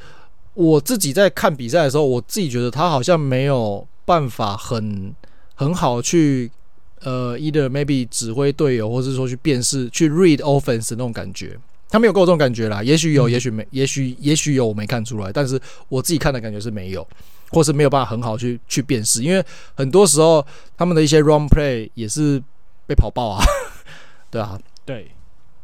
[0.55, 5.11] 我自己在看比赛的时候，我自己觉得他好像没有办法很
[5.55, 6.51] 很好去
[6.99, 11.57] 呃，either maybe 指挥队友，或者说去辨识、去 read offense 的那种感觉，
[11.89, 12.83] 他没有给我这种感觉啦。
[12.83, 15.31] 也许有，也许没，也许也许有，我没看出来。
[15.31, 17.07] 但是我自己看的感觉是没有，
[17.53, 19.43] 或是没有办法很好去去辨识，因为
[19.75, 22.41] 很多时候他们的一些 run play 也是
[22.85, 23.43] 被跑爆啊，
[24.29, 25.09] 对啊，对。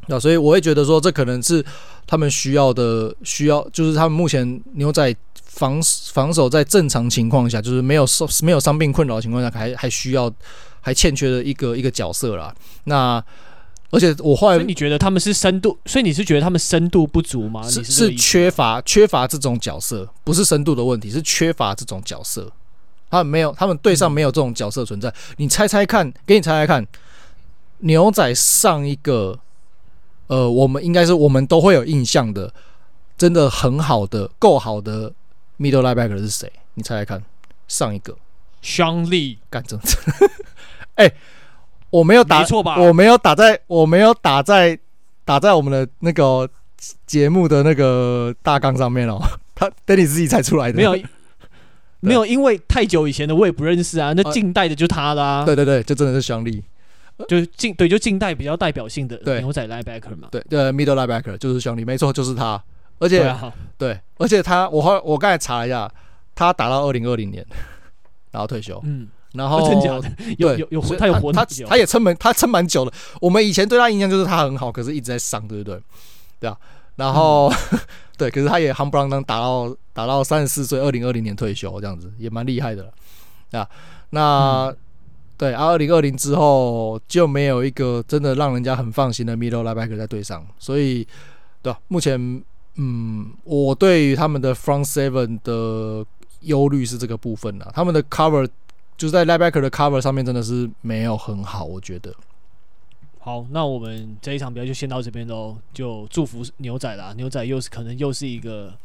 [0.07, 1.63] 那所以我会觉得说，这可能是
[2.07, 5.79] 他们需要的，需要就是他们目前牛仔防
[6.11, 10.31] 防守在正常情况下，就是没有受没有伤病困扰的情况下，还还需要
[10.81, 12.51] 还欠缺的一个一个角色啦。
[12.85, 13.23] 那
[13.91, 17.61] 而且我后来你觉得他们是深度，所以你是觉得他们深度不足吗？
[17.67, 22.51] 是是，缺乏缺乏这种角色，不是深度的问题，是缺乏这种角色。
[23.09, 25.13] 他们没有，他们队上没有这种角色存在。
[25.37, 26.85] 你猜猜看，给你猜猜看，
[27.79, 29.39] 牛仔上一个。
[30.27, 32.53] 呃，我们应该是我们都会有印象的，
[33.17, 35.11] 真的很好的、够好的
[35.59, 36.51] middle linebacker 是谁？
[36.75, 37.23] 你猜猜看，
[37.67, 38.15] 上一个
[38.61, 39.79] ，Sean Lee 干正，
[40.93, 41.15] 哎、欸，
[41.89, 42.77] 我没有打错吧？
[42.79, 44.77] 我没有打在，我没有打在
[45.25, 46.49] 打在我们的那个
[47.05, 49.19] 节目的那个大纲上面哦。
[49.55, 50.97] 他等你自己猜出来的，没有，
[51.99, 54.13] 没有，因为太久以前的我也不认识啊。
[54.15, 56.63] 那近代的就他啦、啊，对对对，就真的是 Sean Lee。
[57.27, 62.63] 就近对，就近代比较代表性的牛仔 linebacker 嘛，对，对，middle linebacker 就是兄弟，没错，就是他，
[62.97, 63.29] 而且
[63.77, 65.91] 对，而且他，我后我刚才查了一下，
[66.33, 67.45] 他打到二零二零年，
[68.31, 75.81] 然后退休，嗯，然后真假的，有有有，他有活他他也撑蛮他撑蛮久了，我们以前对他印象就是他很好，可是一直在伤，对不对？
[76.39, 76.57] 对啊，
[76.95, 77.79] 然后、嗯、
[78.17, 82.83] 对，可是他也夯不啷当打到打到三十四岁，二零二零年退休这样子，也蛮厉害的
[83.51, 83.67] 了，啊，
[84.11, 84.65] 那。
[84.67, 84.77] 嗯
[85.39, 91.07] 对，二零二零之后就没有一个真的让人家很放心的 middle linebacker 在队上，所以
[91.61, 91.79] 对吧？
[91.87, 92.43] 目前
[92.75, 96.05] 嗯，我对于他们的 front seven 的
[96.41, 98.45] 忧虑是这个部分啊，他们的 cover
[98.99, 102.13] 就是在 linebacker 的 cover 上面真的是没有很好，我觉得。
[103.17, 108.77] 好，那我们这一场比赛就先到这边喽，就祝福牛仔啦，牛仔又是可能又是一个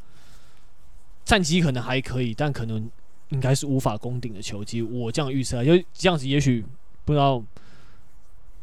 [1.24, 2.90] 战绩可能还可以，但可能
[3.28, 6.64] 应该是无法攻顶的球季，我这样预测，就这样子，也许
[7.04, 7.42] 不知道，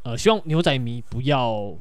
[0.04, 1.76] 呃，希望牛仔迷不要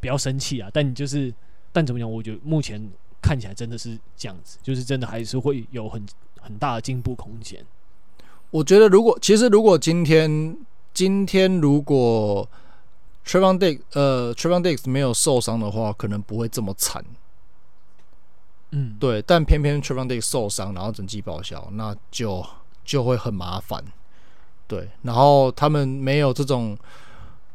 [0.00, 1.34] 不要生气啊，但你就是。
[1.76, 2.08] 但怎么讲？
[2.08, 2.80] 我觉得目前
[3.20, 6.06] 看起来真的是这样子，就是真的还是会有很
[6.40, 7.66] 很大的进步空间。
[8.54, 10.56] 我觉得，如果其实如果今天
[10.92, 12.48] 今天如果
[13.26, 17.04] Trevon Diggs 呃 Trevon Diggs 没有受伤的话，可能不会这么惨。
[18.70, 19.20] 嗯，对。
[19.22, 22.46] 但偏偏 Trevon Diggs 受伤，然后整季报销，那就
[22.84, 23.84] 就会很麻烦。
[24.68, 24.88] 对。
[25.02, 26.78] 然后他们没有这种。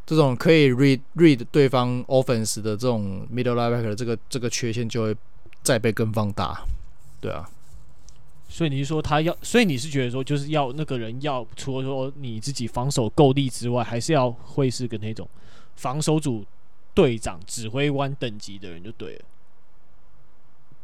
[0.06, 5.16] 这种可以 read read 对方 offense 的这种 middle linebacker 这个这个缺陷就会
[5.62, 6.64] 再被更放大，
[7.22, 7.48] 对啊。
[8.50, 15.26] 所以你是说他要，所以你是觉得说就是要那个人要除了说你自己防守够力之外，还是要会是个那种
[15.76, 16.44] 防守组
[16.94, 19.22] 队长指挥官等级的人就对了。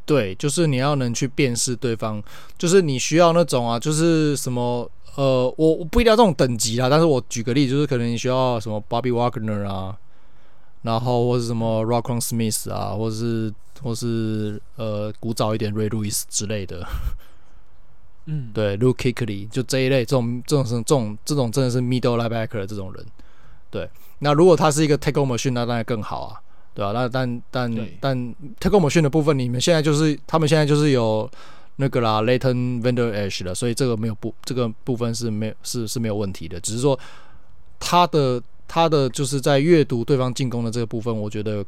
[0.05, 2.23] 对，就是你要能去辨识对方，
[2.57, 4.89] 就是你需要那种啊，就是什么。
[5.15, 9.97] 呃，我我不一定要这种等级啦，但是我举个例，就是可能你需要什么 Bobby Wagner 啊，
[10.81, 13.49] 然后或是什么 Rockon Smith 啊，或是
[13.81, 16.85] 或是呃古早一点 Ray Lewis 之类的，
[18.25, 23.05] 嗯，对，Luke Kuechly 就这一类，这种这种是这种这种真的是 Middle Linebacker 的这种人，
[23.69, 26.41] 对，那如果他是一个 Tackle Machine，那当然更好啊，
[26.73, 26.93] 对吧、啊？
[26.93, 28.17] 那但但但
[28.59, 31.29] Tackle Machine 的部分，你们现在就是他们现在就是有。
[31.77, 36.97] 那个啦，Leighton Vander Esch 的，所以这个没有不，这个部分是没有是是没有问题的，只是说
[37.81, 41.65] 他的他的就是在阅读对方进攻的这个部分，我觉得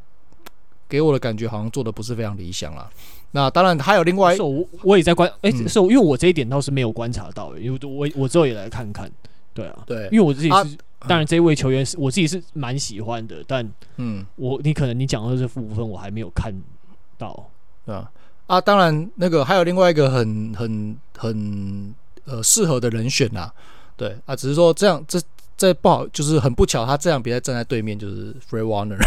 [0.88, 2.90] 给我的感觉好像做的不是非常理想啦。
[3.32, 9.12] 那当然还有另外，我我也在观，哎、欸，是、嗯，因为我这一点倒是没有观察到，因为我我之后也来看看，
[9.54, 10.66] 对啊，对，因为我自己是，啊、
[11.08, 16.54] 当然这一位球员是我自己是蛮喜欢的，但嗯，我你可能你讲的这部分我还没有看
[17.18, 17.50] 到，
[17.86, 18.10] 对啊。
[18.48, 23.52] 啊，当然，那个还有另外一个很很很呃适合的人选呐，
[23.98, 25.22] 对啊，只是说这样这
[25.58, 28.98] 这不好，就是很不巧，他这样别再站在对面就是 Fred Warner，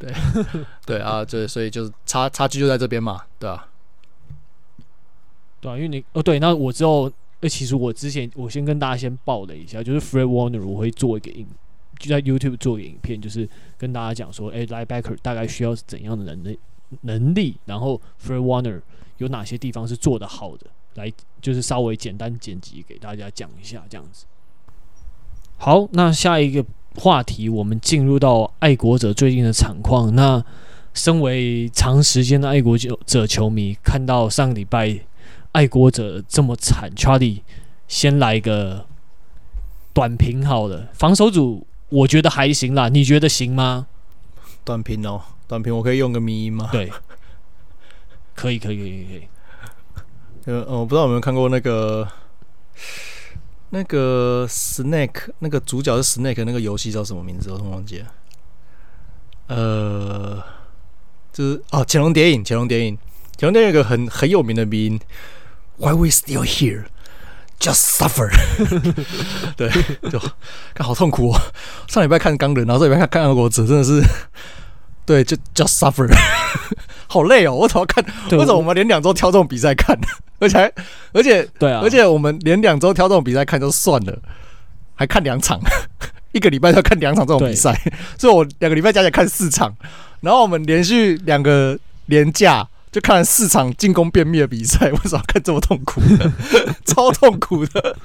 [0.00, 0.12] 对
[0.84, 3.68] 对啊，对，所以就是差差距就在这边嘛，对啊，
[5.60, 11.46] 对啊，因为你哦对，那我之后，呃，其实我之前我先跟大家先报了一下，就是 Fred Warner 我会做一个影，
[11.98, 16.58] 就在 YouTube 做一个影片，就是跟大家讲说，哎，Linebacker 大概需要怎样的能力。
[17.02, 18.80] 能力，然后 Fred Warner
[19.18, 20.66] 有哪些地方是做得好的？
[20.94, 24.26] 来，就是稍微简单剪辑给大家讲一下，这样子。
[25.56, 26.64] 好，那下一个
[26.96, 30.14] 话题，我们进入到爱国者最近的惨况。
[30.14, 30.44] 那
[30.92, 34.98] 身为长时间的爱国者球迷，看到上个礼拜
[35.52, 37.42] 爱国者这么惨，Charlie
[37.86, 38.86] 先来一个
[39.92, 40.88] 短评好了。
[40.92, 43.86] 防守组我觉得还行啦，你觉得行吗？
[44.64, 45.22] 短评哦。
[45.46, 46.68] 短评我可以用个迷音吗？
[46.72, 46.92] 对，
[48.34, 49.28] 可以可以可以可以。
[50.46, 52.06] 呃，我不知道有没有看过那个
[53.70, 57.50] 那个 Snake，那个主角是 Snake 那个游戏叫什么名字？
[57.50, 58.06] 我忘记了。
[59.48, 60.42] 呃，
[61.32, 62.98] 就是哦，潜龙谍影，潜龙谍影，
[63.36, 65.00] 潜龙谍影有个很很有名的名
[65.78, 66.84] ，Why we still here?
[67.58, 68.30] Just suffer。
[69.56, 69.70] 对，
[70.10, 70.18] 就
[70.74, 71.40] 看好痛苦哦。
[71.88, 74.02] 上礼拜看钢人，然后这礼拜看看爱国者，真的是。
[75.06, 76.06] 对，就 just suffer，
[77.10, 77.52] 好累哦！
[77.52, 78.04] 我怎么看？
[78.30, 79.98] 为什么我们连两周挑这种比赛看？
[80.38, 80.72] 而且还，
[81.12, 84.16] 而且，对啊，而且我们连两周挑这种比赛看就算了，
[84.94, 85.60] 还看两场，
[86.30, 87.78] 一个礼拜要看两场这种比赛，
[88.16, 89.74] 所以我两个礼拜加起来看四场。
[90.20, 96.30] 然后我们连续两个连假就看了四场进攻便秘的比赛， 为什么看这么痛苦的？
[96.84, 97.96] 超痛苦的。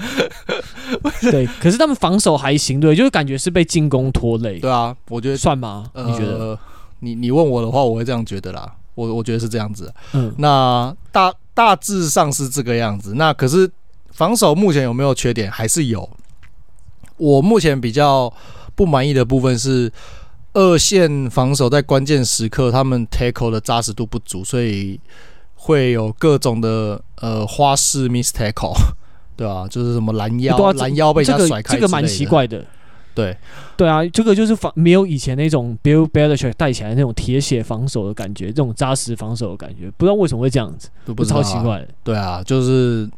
[1.21, 4.59] 对，可是他们防守还行，对，就是感觉是被进攻拖累。
[4.59, 5.85] 对啊，我觉得算吗？
[5.93, 6.57] 呃、你觉得？
[6.99, 8.73] 你你问我的话，我会这样觉得啦。
[8.95, 9.93] 我我觉得是这样子。
[10.13, 13.13] 嗯，那大大致上是这个样子。
[13.15, 13.69] 那可是
[14.11, 15.51] 防守目前有没有缺点？
[15.51, 16.09] 还是有。
[17.17, 18.33] 我目前比较
[18.75, 19.89] 不满意的部分是
[20.53, 24.99] 二线防守在关键时刻他们 tackle 的扎实度不足，所以
[25.55, 28.75] 会有各种的呃花式 miss tackle，
[29.37, 32.65] 对啊，就是什么拦腰拦腰被人家甩开，这个蛮奇怪的。
[33.15, 33.35] 对，
[33.77, 41.87] 对啊，这个就是防没有以前那种 Bill Belichick 带起来那种铁血防守的感觉，这种扎实防守的感觉，不知道为什么会这样子，都不知道啊，超奇怪的。
[42.03, 43.09] 对啊，就是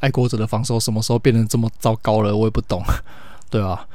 [0.00, 2.82] 爱国者的防守什么时候变得这么糟糕了，我也不懂，
[3.50, 3.86] 对啊，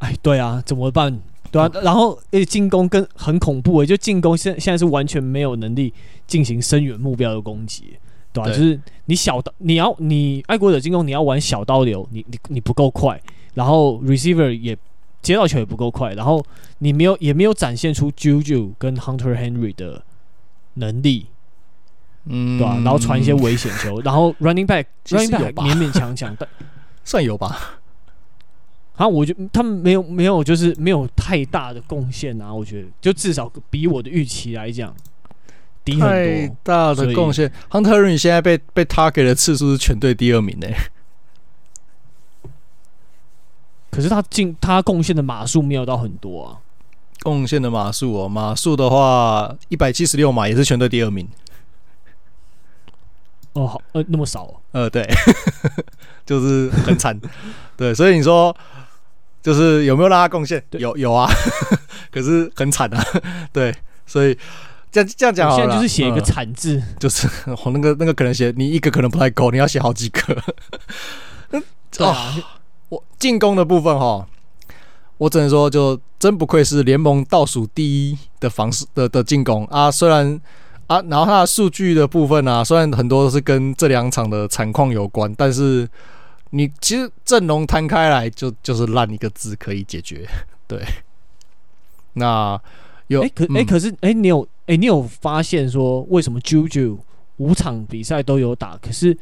[0.00, 1.18] 哎，对啊，怎么办？
[1.52, 5.94] 对啊，然后诶进攻跟很恐怖诶，就进攻现现在是完全没有能力
[6.26, 7.96] 进行深远目标的攻击，
[8.32, 8.52] 对吧、啊？
[8.52, 13.18] 就是你小刀，你要你爱国者进攻，你要玩小刀流，你你你不够快，
[13.56, 14.76] 然后 receiver 也
[15.22, 16.44] 接到球也不够快，然后
[16.78, 20.04] 你没有也没有展现出 Juju 跟 Hunter Henry 的
[20.74, 21.26] 能力，
[22.26, 22.80] 嗯，对吧、啊？
[22.84, 26.46] 然后传一些危险球， 然后 running back running back 勉勉强强，但
[27.02, 27.80] 算有吧。
[28.96, 34.94] 啊，我觉得他们没有没有就是没有太大的贡献啊，我觉得就至少比我的预期来讲
[35.82, 36.08] 低很多。
[36.08, 40.68] 太大的贡献，Hunter Henry 现在被被 target 的次数是全队第二名呢。
[43.96, 46.58] 可是他进他贡献的码数没有到很多啊。
[47.22, 51.26] 贡献的码数哦，码数的话一百七十六码也是全队第二名。
[53.54, 55.08] 哦，好，呃，那么少，呃，对，
[56.26, 57.18] 就是很惨，
[57.76, 58.56] 对，所以你说。
[59.42, 60.60] 就是有没有让他贡献？
[60.72, 61.30] 有有啊，
[62.10, 63.00] 可是很惨啊。
[63.52, 63.72] 对，
[64.04, 64.36] 所以
[64.90, 67.28] 这样这样讲好了，现在就是写一个惨字，嗯、就是
[67.64, 70.42] 我那个那个可能写你一个可能不太够，你要写好几个。
[71.92, 72.34] 对啊，
[73.18, 74.26] 进攻的部分哈，
[75.18, 79.90] 我只能说就真不愧是联盟倒数第一的防守的的进攻啊。
[79.90, 80.40] 虽然
[80.86, 85.88] 啊，然后他的数据的部分啊，虽然很多都是跟这两场的惨况有关，但是。
[86.50, 90.24] 你其实阵容摊开来就就是烂一个字可以解决，
[90.68, 90.80] 对。
[92.14, 92.58] 那
[93.08, 96.98] 有哎、欸、可哎、欸、可是哎、欸、你有哎、欸、你有发现说为什么 Juju
[97.38, 99.18] 五场比赛都有打，可是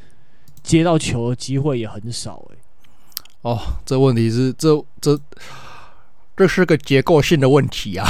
[0.63, 2.61] 接到球的机会也很少哎、欸？
[3.45, 5.19] 哦，这问题是这这
[6.37, 8.07] 这是个结构性的问题啊。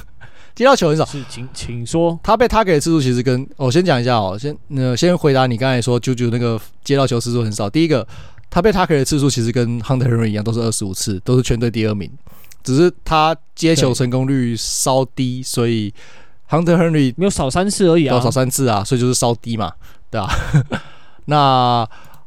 [0.56, 8.06] 接到球很少，是请请说，他被他给的次数其实跟我、哦、先讲一下哦，先呃先回答你刚才说 Juju 那个接到球次数很少，第一个。
[8.48, 12.10] 他被 target 的次数其实跟 Hunter Henry 一样，都是二十五次，都是全队第二名。
[12.62, 15.92] 只是他接球成功率稍低，所以
[16.48, 19.72] Hunter Henry 没有少三次而已啊，少三次啊，所以就是稍低嘛，
[20.08, 20.30] 对吧？
[21.26, 21.86] 那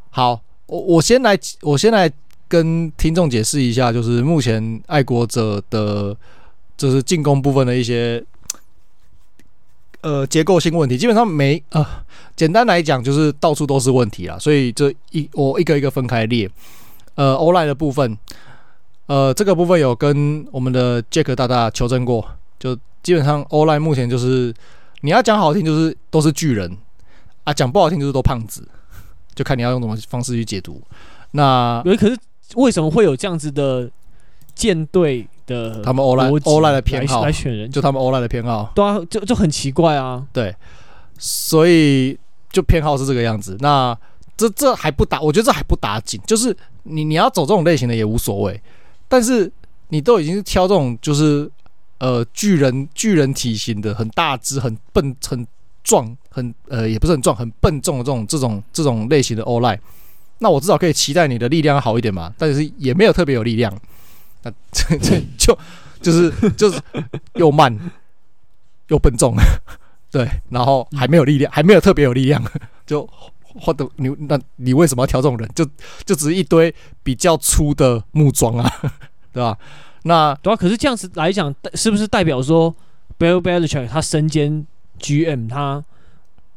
[0.10, 2.12] 好，我我先来，我先来
[2.50, 6.14] 跟听众解释一下，就是目前爱国者的，
[6.76, 8.22] 就是进攻部分的一些。
[10.02, 11.86] 呃，结构性问题基本上没呃，
[12.34, 16.50] 简单来讲就是到处都是问题啦，所以这一我一个一个分开列。
[17.16, 18.18] 呃，O-line 的部分，
[19.08, 22.26] 呃，这个部分有跟我们的 Jack 大大求证过，
[22.58, 22.74] 就
[23.04, 24.54] 基本上 O-line 目前就是
[25.02, 26.78] 你要讲好听就是都是巨人
[27.44, 28.66] 啊，讲不好听就是都胖子，
[29.36, 30.82] 就看你要用什么方式去解读。
[31.32, 32.18] 那可是
[32.56, 33.90] 为什么会有这样子的
[34.56, 35.28] 舰队？
[35.50, 40.24] 的他们 O-line O-line 的偏好来选人，就他们 O-line 的偏好，对啊，就就很奇怪啊。
[40.32, 40.56] 对，
[41.18, 42.16] 所以
[42.52, 43.58] 就偏好是这个样子。
[43.62, 43.98] 那
[44.38, 46.22] 这这还不打，我觉得这还不打紧。
[46.28, 48.62] 就是你你要走这种类型的也无所谓，
[49.08, 49.52] 但是
[49.88, 51.50] 你都已经是挑这种就是
[51.98, 55.48] 呃巨人巨人体型的，很大只、很笨、很
[55.84, 59.80] 壮、很呃也不是很壮、很笨重的这种这种这种类型的 O-line，
[60.40, 62.34] 那我至少可以期待你的力量好一点嘛。
[62.38, 63.74] 但是也没有特别有力量。
[64.42, 65.58] 那 这这就
[66.02, 66.82] 就是就是
[67.36, 67.78] 又慢
[68.88, 69.36] 又笨重，
[70.10, 72.42] 对，然后还没有力量，还没有特别有力量，
[72.86, 73.08] 就
[73.44, 75.50] 或者你那你为什么要挑这种人？
[75.54, 75.66] 就
[76.06, 76.74] 就只是一堆
[77.04, 78.72] 比较粗的木桩啊，
[79.34, 79.58] 对吧？
[80.04, 82.74] 那对啊，可是这样子来讲，是不是代表说
[83.20, 84.66] Bill Belichick 他身兼
[85.02, 85.84] GM，他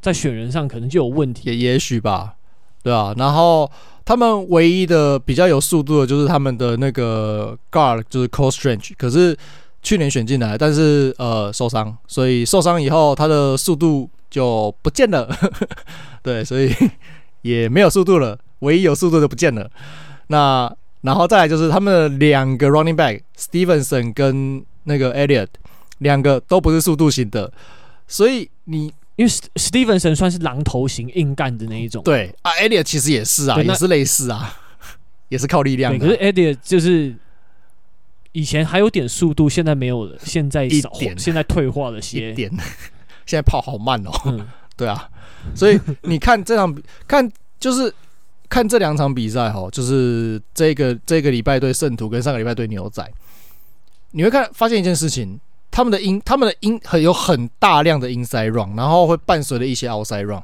[0.01, 1.51] 在选人上可能就有问题？
[1.51, 2.37] 也也许吧，
[2.83, 3.71] 对啊，然后。
[4.05, 8.91] 他们唯一的比较有速度的，就是他们的那个 guard，就是 Cole Strange。
[8.99, 9.35] 可是
[9.81, 15.33] 去年选进来，但是呃受伤，所以受伤以后他的速度就不见了。
[16.21, 16.75] 对，所以
[17.43, 18.37] 也没有速度了。
[18.59, 19.71] 唯一有速度的不见了。
[20.27, 20.71] 那
[21.03, 25.47] 然后再来就是他们的两个 running back，Stevenson 跟那个 Elliot
[25.99, 27.53] 两个都不是速度型的。
[28.09, 28.93] 所以你。
[29.17, 34.59] 因为 Stevenson 算是狼头型硬干的那一种，对啊，Elliott 其实也是啊，也是类似啊，
[35.29, 35.99] 也是靠力量的。
[35.99, 37.15] 可是 Elliott 就是
[38.33, 42.33] 以前还有点速度，现在没有了，现在少，现在退化了些。
[42.33, 42.51] 一点，
[43.27, 44.11] 现在跑好慢哦。
[44.25, 45.09] 嗯、 对啊，
[45.55, 46.75] 所以你看这场，
[47.07, 47.93] 看就是
[48.49, 53.07] 看这两场比赛哈，就是这个这个礼拜对圣徒跟上个礼拜对牛仔，
[54.13, 55.39] 你会看发现一件事情。
[55.73, 60.41] 他们的音，他们的音很有很大量的 inside run，然后会伴随着一些 outside run，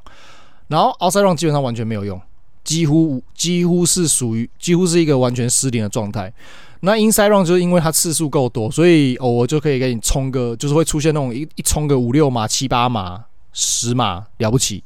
[0.67, 2.21] 然后 outside run 基本上完全没有用，
[2.65, 6.33] 几乎几乎是属于几乎是一个完全失灵的状态。
[6.81, 14.83] 那 inside run 就是因为它次数够多，所以偶尔就可以给你冲个，就是会出现那种一一冲个五六码、七八码、十码了不起，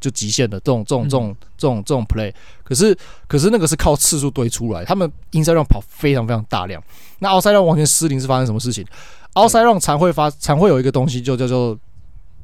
[0.00, 0.58] 就极限的。
[0.60, 2.32] 这种这种这种这种这种 play，
[2.64, 2.96] 可是
[3.28, 6.82] 可是那个是靠次数堆出来，他们 inside run 跑非常非常大量，
[7.18, 8.82] 那 outside run 完全失灵是发生什么事情
[9.36, 11.78] ？outside run 常会发常会有一个东西就叫做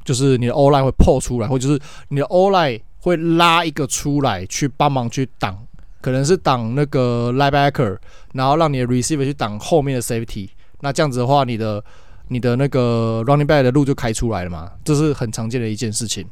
[0.05, 5.59] 就是你的 O line 会破出来，或者就是你的 O line 会拉一个出来去帮忙去挡，
[6.01, 7.99] 可能是挡那个 linebacker，
[8.32, 10.49] 然后让你的 receiver 去挡后面的 safety。
[10.80, 11.82] 那这样子的话，你的
[12.28, 16.26] 你的那个 running back 的路就开出来了嘛，这是很常见的一件事情。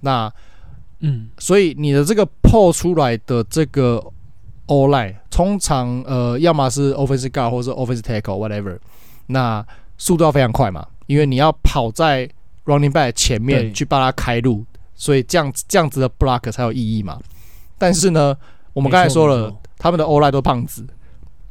[0.00, 0.32] 那
[1.00, 4.02] 嗯，所以你的这个破出来的这个
[4.66, 8.78] O line，通常呃，要么是 offensive guard 或者是 offensive tackle whatever，
[9.26, 9.64] 那
[10.02, 12.28] 速度要非常快嘛，因为你要跑在
[12.64, 17.20] running back 前面去帮他开路，所以这样这样子的 block 才有意义嘛。
[17.78, 18.36] 但是呢，
[18.72, 20.84] 我们刚才说了，他们的 O line 都胖子，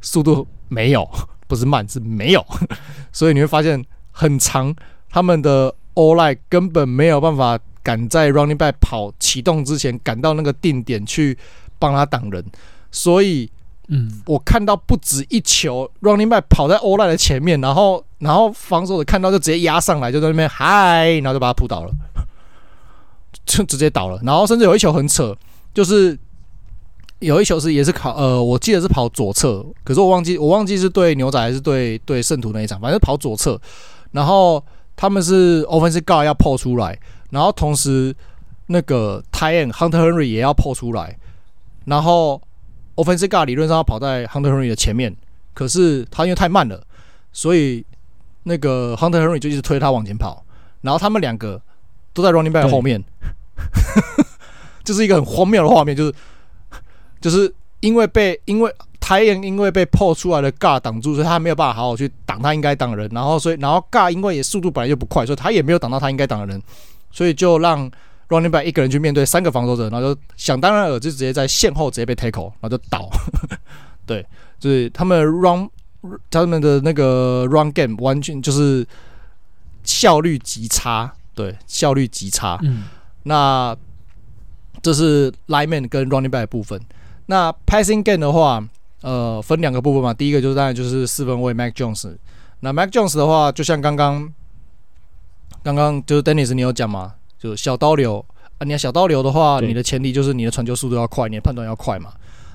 [0.02, 1.08] 速度没有。
[1.48, 2.42] 不是慢，是没有，
[3.12, 4.74] 所以你会发现很长，
[5.10, 11.36] 他们的 O-line 根本没有办法赶在 running back 跑启动之前赶到那个定点去
[11.78, 12.42] 帮他挡人，
[12.90, 13.50] 所以，
[13.88, 21.92] 嗯，我看到不止一球 running back 跑在 O-line 的前面，然后然后防守的看到就直接压上来，就在那边嗨，然后就把他扑倒了，
[23.44, 25.36] 就直接倒了，然后甚至有一球很扯，
[25.74, 26.18] 就是。
[27.22, 33.56] 有一球是也是跑呃，我记得是跑左侧，可是我忘记我忘记是对牛仔还是对对圣徒那一场，反正跑左侧，
[34.10, 34.60] 然后
[34.96, 36.98] 他们是 offensive guard 要破出来，
[37.30, 38.12] 然后同时
[38.66, 41.16] 那个 tight end Hunter Henry 也要破出来，
[41.84, 42.42] 然后
[42.96, 45.14] offensive guard 理论上要跑在 Hunter Henry 的前面，
[45.54, 46.82] 可是他因为太慢了，
[47.32, 47.84] 所以
[48.44, 50.44] 那个 Hunter Henry 就一直推他往前跑，
[50.80, 51.60] 然后他们两个
[52.12, 53.02] 都在 running back 后面，
[54.84, 56.14] 就是一个很荒谬的画面，就是。
[57.22, 66.60] 就是因为被因为台燕因为被破出来的 guard 挡住，所以他没有办法好好去挡他应该挡的人，然后所以然后 guard 因为也速度本来就不快，所以他也没有挡到他应该挡的人，
[67.12, 67.88] 所以就让
[68.32, 73.10] running back 一个人去面对三个防守者，然后就想当然尔就直接在线后直接被 tackle，然后就倒。
[74.06, 74.26] 对，
[74.58, 75.68] 就是他们 run
[76.30, 78.86] 他们的那个 run game 完全就是
[79.84, 82.58] 效率极差，对，效率极差。
[82.62, 82.84] 嗯，
[83.24, 83.76] 那
[84.82, 86.80] 这是 lineman 跟 running back 的部分。
[87.26, 88.62] 那 passing game 的话，
[89.02, 90.12] 呃，分两个部分嘛。
[90.12, 92.16] 第一个就是当然就是四分卫 Mac Jones。
[92.60, 94.32] 那 Mac Jones 的话，就像刚刚
[95.62, 98.24] 刚刚就是 Dennis 你有讲嘛，就小刀流
[98.58, 98.64] 啊。
[98.64, 102.12] 你要小刀流的话，你的前提就是你的传球速度要快，你的判断要快嘛。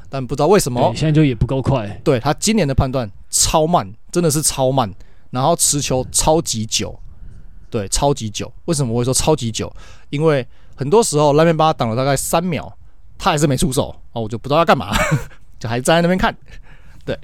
[0.09, 1.87] 但不知道为什么现在就也不够快。
[2.03, 4.89] 对，他今年的判断超慢，真的是超慢，
[5.31, 6.97] 然后持球超级久，
[7.69, 8.49] 对，超级久。
[8.65, 9.69] 为什么我会说超级久？
[10.09, 12.73] 因为很多时候拉面把他挡了大概三秒。
[13.19, 14.95] 他还是没出手哦，我就不知道要干嘛，
[15.57, 16.37] 就还站在那边看。
[17.03, 17.19] 对，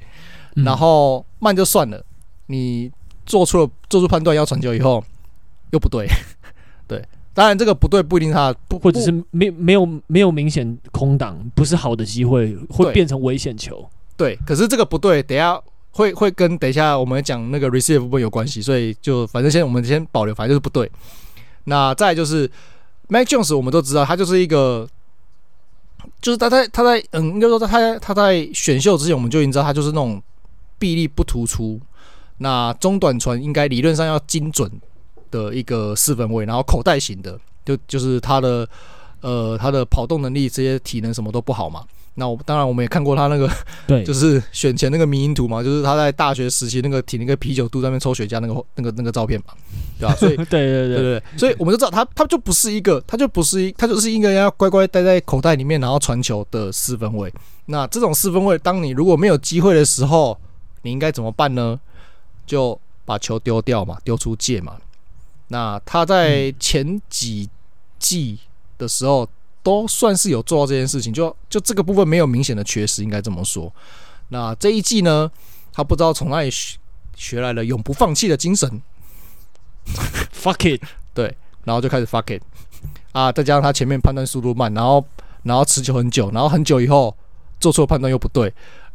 [0.55, 2.03] 然后慢就算了，
[2.47, 2.91] 你
[3.27, 5.03] 做出了做出判断要传球以后
[5.69, 6.07] 又不对，
[6.89, 6.99] 对，
[7.33, 13.85] 当然这个不对不一定他不或者是没没有没有明显空档，不是好的机会会变成危险球。
[14.15, 15.59] 对，可是这个不对，等一下
[15.91, 20.89] 会会跟等一下我们讲那个 receive 部分有关系，所以就反正先我们先保留，反正就是不对。
[21.65, 22.49] 那再来就是
[23.07, 24.87] Mac Jones，我们都知道他就是一个。
[26.21, 30.21] 就是他在他在嗯，应该说他在他在选秀之前，我们就已经知道他就是那种
[30.77, 31.79] 臂力不突出，
[32.37, 34.69] 那中短传应该理论上要精准
[35.33, 38.67] 的一个四分卫，然后口袋型的，就就是他的
[39.21, 41.83] 呃他的跑动能力这些体能什么都不好嘛。
[42.15, 43.49] 那我当然我们也看过他那个，
[43.87, 49.55] 对， 就是选前那个迷因图嘛，就是他在大学时期那个挺那个啤酒肚在那边抽雪茄那个那个那个照片嘛，
[49.99, 50.15] 对吧？
[50.17, 57.33] 所以 对对对对对，所以我们就知道他他就不是一个，他就不是一，他就是一个要乖乖待在口袋里面然后传球的四分卫。
[57.65, 60.37] 那这种四分卫，当你如果没有机会的时候，
[60.83, 61.79] 你应该怎么办呢？
[62.45, 64.75] 就把球丢掉嘛，丢出界嘛。
[65.53, 67.47] 那他在前几
[67.99, 68.39] 季
[68.77, 69.29] 的时候。
[69.63, 73.73] 都算是有做到这件事情，就就这个部分没有明显的缺失，应该这么说。
[74.27, 75.31] 那这一季呢，
[75.71, 76.77] 他不知道从哪里学
[77.15, 78.81] 学来了永不放弃的精神
[80.33, 80.83] ，fuck it，
[81.13, 81.33] 对，
[81.63, 82.43] 然后就开始 fuck it
[83.13, 85.05] 啊，再加上他前面判断速度慢，然后
[85.43, 87.15] 然后持球很久，然后很久以后
[87.57, 88.53] 做错判断又不对，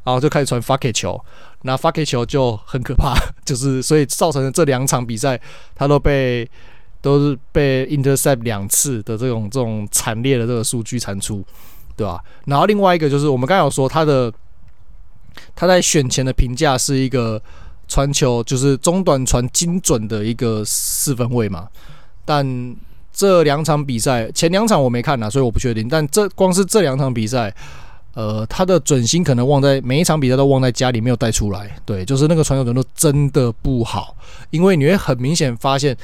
[0.08, 1.20] 然后就开始传 fuck it 球，
[1.62, 5.40] 那 fuck it 球就很可怕， 就是所以造成了这两场比赛
[5.74, 6.48] 他都被。
[7.00, 11.44] 都是被 intercept 两次的这种这种惨烈的这个数据产出，
[11.96, 12.20] 对吧？
[12.46, 14.30] 然后另外一个就是我们刚才有说他的
[15.54, 17.40] 他在选前的评价是一个
[17.86, 21.68] 传球就是中短传精准的一个四分卫嘛，
[22.24, 22.76] 但
[23.12, 25.88] 这两场比赛前两场我没看呐，所以我不确定。
[25.88, 27.54] 但这光是这两场比赛，
[28.14, 34.16] 呃，他的准心可能忘在每一场比赛都忘在家里没有带出来，对，就是那个传球准度真的不好，
[34.50, 35.96] 因为你会很明显发现。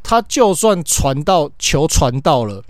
[0.00, 2.64] 他就算传到球传到了，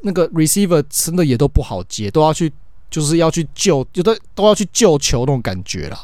[0.00, 2.50] 那个 receiver 真的也都不好接，都要去
[2.88, 5.98] 就是要去救，有的都要去救球那种感觉啦，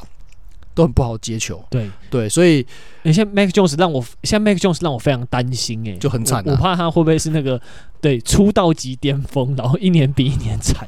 [0.75, 1.65] 都很不好接球。
[1.71, 2.67] 对对，所以
[3.05, 7.59] 你现在 Mac Jones 让我，现在 Mac Jones 让我非常担心诶、欸，就很惨、啊我，我怕他会不会是那个
[8.03, 10.87] 对出道级巅峰，然后一年比一年惨。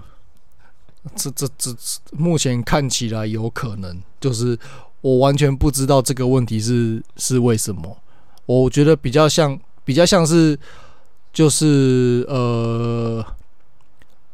[1.16, 1.70] 这这这
[2.12, 4.59] 目前看起来有可能，就是
[5.01, 7.96] 我完全不知道这个问题是是为什么。
[8.46, 10.59] 我觉得比较像，比较像是，
[11.32, 13.24] 就是呃，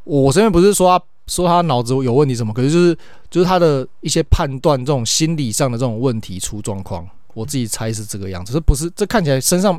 [0.04, 2.98] 我这边不是说他说他脑子有问题什么，可是就是
[3.30, 7.08] 就是他的一些判断，这种心理上的这种问题出状况。
[7.34, 9.76] 我自己猜是这个样子，这不是这看起来身上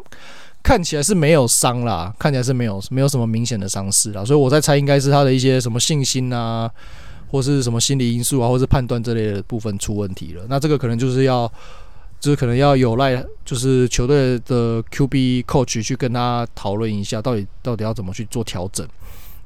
[0.65, 6.67] 看起来是没有伤啦，看起来是没有没有什么明显的伤势啦，所以我在猜应该是他的一些什么信心啊，
[7.29, 10.43] 或是什么心理因素啊，或是判断这类的部分出问题了。
[10.49, 11.51] 那这个可能就是要。
[12.17, 18.87] 就是可能要有赖，就是球队的 QB coach 去跟他讨论一下，到底到底要怎么去做调整。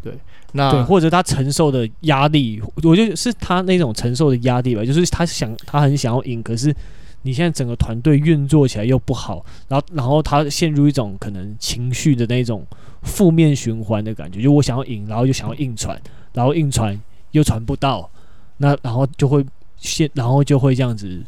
[0.02, 0.14] 对，
[0.54, 4.86] 那对，或者他承受的压力，我觉得是他那种承受的压力吧。
[4.86, 6.74] 就是他想，他很想要赢，可是
[7.22, 12.66] 你现在整个团队运作起来又不好，然后然后他陷入一种可能情绪的那种
[13.04, 14.42] 负面循环的感觉。
[14.42, 16.00] 就我想要赢，然后又想要硬传，
[16.34, 17.00] 然后硬传
[17.32, 18.10] 又传不到，
[18.58, 19.46] 那然后就会
[19.78, 21.24] 陷，然后就会这样子。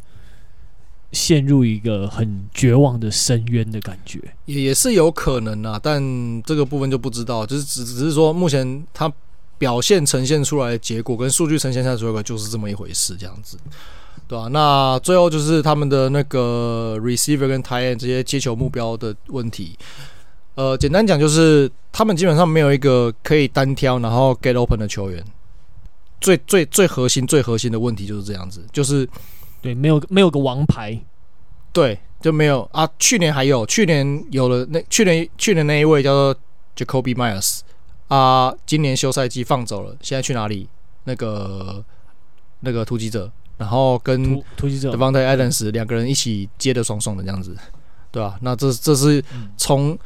[1.14, 6.02] 陷入一个很绝望的深渊的感觉，也也是有可能啊，但
[6.44, 9.12] 这个部分就不知道，就是只只是说目前他
[9.58, 13.58] 表现呈现出来的结果跟数据呈现出来的结果就是这么一回事，这样子，
[14.32, 14.48] 对吧、啊？
[14.48, 19.78] 那最后就是他们的那个 receiver 跟 tight end 这些接球目标的问题，
[20.56, 25.22] 呃，简单讲就是他们基本上没有一个可以单挑然后 get open 的球员，
[26.22, 29.08] 最最最核心最核心的问题就是这样子，就是。
[29.64, 31.00] 对，没有没有个王牌，
[31.72, 32.90] 对，就没有啊。
[32.98, 36.36] 去年还有，去年有了那去年去年那一位叫做
[36.76, 37.60] Jacoby Meyers
[38.08, 40.68] 啊，今年休赛季放走了，现在去哪里？
[41.04, 41.86] 那个
[42.62, 47.56] 那个突击者，然后跟突击者 Davante Adams 两个人一起接的爽爽的这样子，
[48.10, 48.38] 对吧、啊？
[48.42, 49.24] 那这这是
[49.56, 50.00] 从、嗯、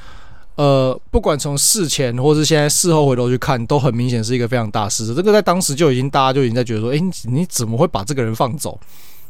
[0.55, 5.15] 呃，不管从事前或是现在事后回头去看，都很明显是一个非常大事。
[5.15, 6.99] 这个在当时就已经大家就已经在觉得说，哎，
[7.31, 8.77] 你怎么会把这个人放走？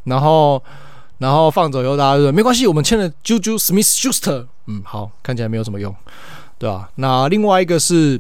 [0.06, 0.60] 然后，
[1.20, 5.96] 然后放走以后，大家就说没关系，我们签了 Juju Smith-Schuster，嗯，好，看起来没有什么用，
[6.58, 6.90] 对吧？
[6.96, 8.20] 那另外一个是，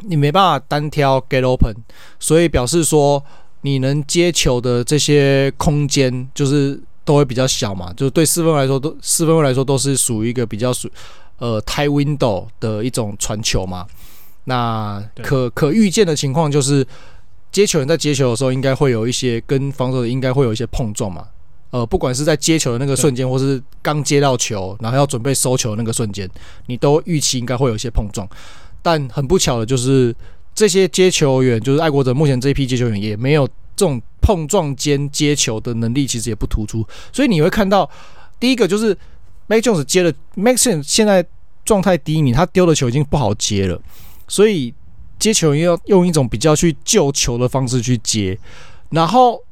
[0.00, 1.76] 你没办法单挑 get open，
[2.18, 3.22] 所以表示说
[3.62, 10.90] 你能接球的这些空间就是都会比较小嘛，就对四分来说都四分位来说都是属于一个比较属
[11.38, 13.86] 呃 tight window 的一种传球嘛。
[14.44, 16.86] 那可可预见的情况就是。
[17.52, 21.26] 接球人在接球的时候，应该会有一些跟防守的应该会有一些碰撞嘛。
[21.70, 26.28] 呃，不管是在接球的那个瞬间，或是刚接到球，然后要准备收球的那个瞬间，
[26.66, 28.28] 你都预期应该会有一些碰撞。
[28.82, 30.14] 但很不巧的就是，
[30.56, 33.46] 这些接球员，就是爱国者目前这一批接球员，也没有
[33.76, 36.84] 这种碰撞间接球的能力，其实也不突出。
[37.12, 37.88] 所以你会看到，
[38.40, 38.96] 第一个就是
[39.46, 41.24] Mac Jones 接了 Mac Jones 现在
[41.64, 43.80] 状态低迷，他丢的球已经不好接了，
[44.26, 44.74] 所以。
[45.18, 48.38] 接球要用一种比较去救球的方式去接，
[48.90, 49.42] 然后，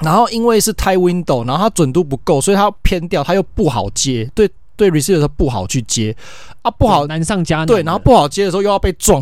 [0.00, 4.30] 然后因为是 tight window，然后它准度不够，所以它偏掉，它又不好接。
[4.32, 6.16] 对对，receiver 不好去接
[6.62, 7.66] 啊，不好难上加难。
[7.66, 9.20] 对，然后不好接的时候又要被撞，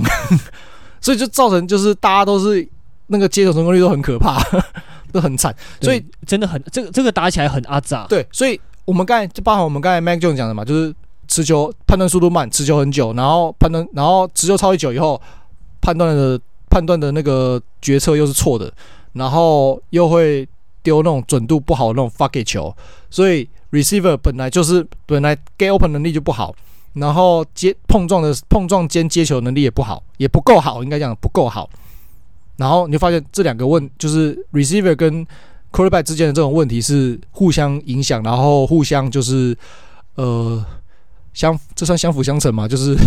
[1.00, 2.66] 所以就造成就是大家都是
[3.08, 4.40] 那个接球成功率都很可怕，
[5.12, 5.54] 都很惨。
[5.80, 8.06] 所以真的很这个这个打起来很阿杂。
[8.08, 10.94] 对，所以我们刚才就包含我们刚才 Mac Jones 讲的嘛，就是
[11.26, 15.20] 持球判断速度慢，持球很久，然后判断然后持球超级久以后。
[15.80, 16.38] 判断的
[16.68, 18.70] 判断的那个决策又是错的，
[19.12, 20.46] 然后又会
[20.82, 22.76] 丢那种准度不好的那种 fuck it 球，
[23.08, 26.52] 所以 receiver 本来就是本来 get open 能力就不好，
[26.98, 31.68] 然后接碰撞的碰撞间接球能力也不好，也不够好，应该讲不够好。
[32.56, 35.26] 然后你就发现这两个问就是 receiver 跟
[35.72, 39.56] quarterback 之间的这种问题是互相影响，然后互相就是
[40.16, 40.64] 呃
[41.32, 42.96] 相这算相辅相成嘛，就是。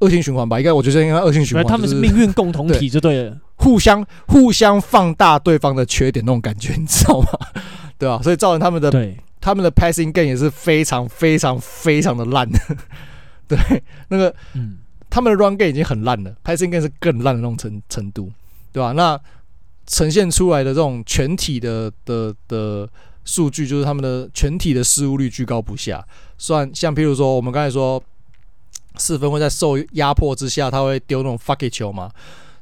[0.00, 1.64] 恶性循环吧，应该我觉得应该恶性循环。
[1.64, 7.28] 他们是命运共同体，就对了，互相互相放大对方的缺点那种感觉，你知道吗？
[7.96, 8.20] 对吧？
[8.20, 12.48] 所以造成他们的对他们的 passing game 也是非常非常非常的烂。
[13.46, 13.58] 对，
[14.08, 14.78] 那个嗯，
[15.10, 18.32] 他们的 run game 已经很烂了，passing game 是更烂的那种程程度，
[18.72, 18.92] 对吧？
[18.92, 19.20] 那
[19.86, 22.88] 呈现出来的这种全体的的的
[23.26, 26.02] 数据，就是他们的全体的失误率居高不下。
[26.38, 28.02] 算像譬如说，我们刚才说。
[28.96, 32.08] 四分会在受压迫之下，他会丢那种 fuck it 球嘛，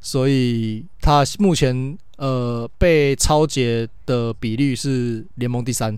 [0.01, 5.95] 所以他目前呃被超截的比率是联盟第三，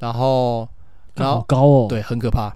[0.00, 0.68] 然后
[1.14, 2.52] 然后高哦，对，很可怕。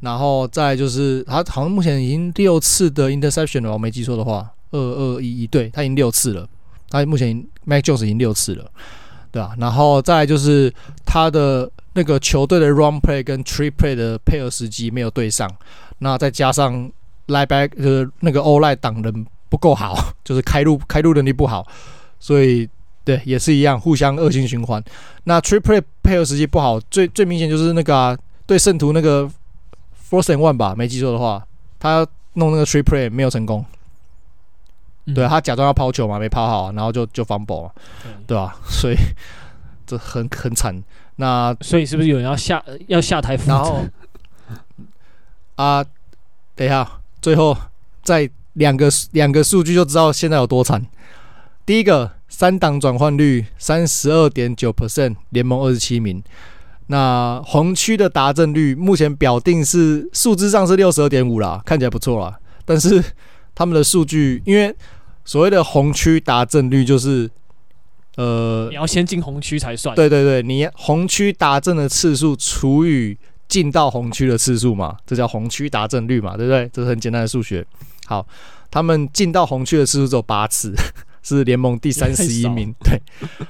[0.00, 6.46] 然后再就是他好像目前已经六次的 interception 了，我没记错的话，二二一一，对，他已经六次了，
[6.90, 8.70] 他目前 Mac Jones 已经六次了，
[9.32, 10.72] 对啊，然后再就是
[11.04, 15.50] 他的那个球队的 run play 跟 trick play 的配合时机没有对上，
[15.98, 16.90] 那再加上
[17.28, 21.66] linebacker 呃那个 O-line 挡人不够好， 就是开路开路能力不好，
[22.20, 22.68] 所以
[23.06, 24.84] 对也是一样，互相恶性循环。
[25.24, 29.26] 那 trick play 配合时机不好，最最明显就是那个啊，对圣徒那个。
[30.08, 31.44] force and one 吧，没记错的话，
[31.80, 33.66] 他弄那个 trick play 没有成功。
[35.06, 37.74] 嗯、对，他假装要抛球嘛，没抛好，然后就就 fumble 了，
[38.24, 38.56] 对吧、啊？
[38.70, 38.94] 所以
[39.84, 40.80] 这很很惨。
[41.16, 43.52] 那所以是不是有人要下要下台负责？
[43.52, 43.84] 然后
[45.56, 45.84] 啊，
[46.54, 46.88] 等一下，
[47.20, 47.56] 最后
[48.04, 50.86] 再两个两个数据就知道现在有多惨。
[51.66, 56.22] 第一个，三档转换率三十二点九 percent，联盟二十七名。
[56.88, 62.38] 那红区的达阵率目前表定是数字上是六十二点五啦，看起来不错啦。
[62.64, 63.02] 但是
[63.54, 64.74] 他们的数据，因为
[65.24, 67.28] 所谓的红区达阵率就是，
[68.16, 69.96] 呃，你要先进红区才算。
[69.96, 73.16] 对对对，你红区达阵的次数除以
[73.48, 76.70] 进到红区的次数嘛，这叫红区达阵率嘛，对不对？
[76.72, 77.66] 这是很简单的数学。
[78.06, 78.24] 好，
[78.70, 80.72] 他们进到红区的次数只有八次。
[81.28, 83.02] 是联盟第三十一名，对，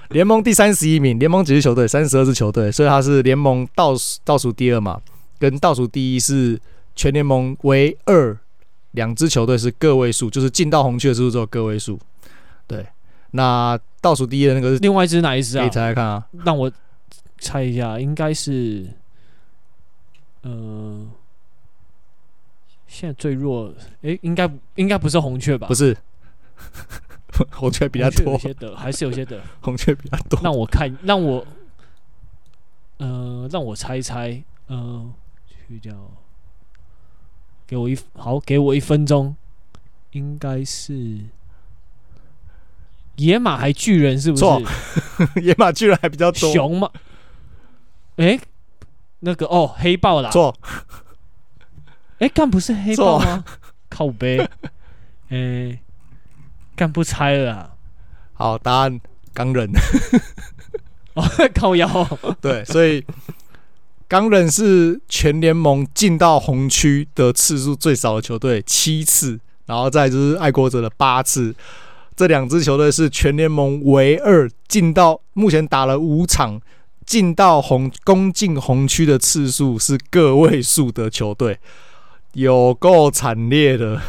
[0.08, 1.86] 联盟第三十一名，联盟几支球队？
[1.86, 4.98] 三十二支球队，所以他是联盟倒数倒数第二嘛，
[5.38, 6.58] 跟倒数第一是
[6.94, 8.34] 全联盟唯二
[8.92, 12.00] 两支球队是个位数，就是进到红区的时候只有个位数。
[12.66, 12.86] 对，
[13.32, 15.60] 那倒数第一的那个是另外一支哪一支啊？
[15.60, 16.72] 可以猜猜看啊，让我
[17.38, 18.86] 猜一下，应该是，
[20.40, 21.06] 呃，
[22.88, 23.70] 现在最弱，
[24.00, 25.66] 诶、欸，应该应该不是红雀吧？
[25.66, 25.94] 不是。
[27.52, 29.40] 红雀比较多，有些的还是有些的。
[29.60, 31.46] 红雀比较多，让我看，让我，
[32.98, 35.10] 呃，让我猜一猜，呃，
[35.68, 35.94] 去掉，
[37.66, 39.36] 给我一好，给我一分钟，
[40.12, 41.20] 应该是
[43.16, 44.44] 野马还巨人是不是？
[45.42, 46.52] 野马巨人还比较多。
[46.52, 46.90] 熊吗？
[48.16, 48.40] 哎、欸，
[49.20, 50.30] 那个哦，黑豹啦。
[50.30, 50.54] 错。
[52.18, 53.44] 哎、欸，干不是黑豹吗？
[53.90, 54.38] 靠背。
[54.38, 55.80] 哎、欸。
[56.76, 57.70] 干不猜了啊！
[58.34, 59.00] 好，答案
[59.32, 59.70] 钢人。
[61.14, 61.24] 哦，
[61.54, 61.88] 靠腰。
[62.42, 63.02] 对，所以
[64.06, 69.40] 钢人是全联盟进到红区的次数最少的球队，七次。
[69.64, 71.54] 然后再就是爱国者的八次。
[72.14, 76.60] 这两支球队是全联盟唯二进到目前打了五场
[77.04, 81.58] 进到红攻进红区的次数是个位数的球队，
[82.34, 84.00] 有够惨烈的。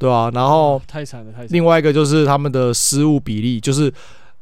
[0.00, 1.48] 对啊，然后太惨了，太惨。
[1.50, 3.92] 另外一个就是他们的失误比例，就是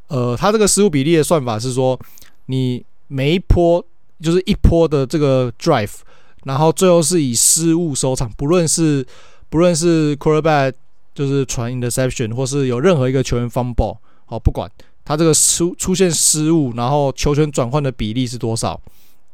[0.06, 1.98] 呃，他这个失误比例的算法是说，
[2.46, 3.84] 你每一波
[4.22, 5.96] 就是一波的这个 drive，
[6.44, 9.04] 然后最后是以失误收场，不论是
[9.48, 10.72] 不论是 quarterback
[11.12, 13.96] 就是传 interception，或是有任何一个球员 fumble，
[14.26, 14.70] 好，不管
[15.04, 18.80] 他这个出出现失误，然后球权转换的比例是多少？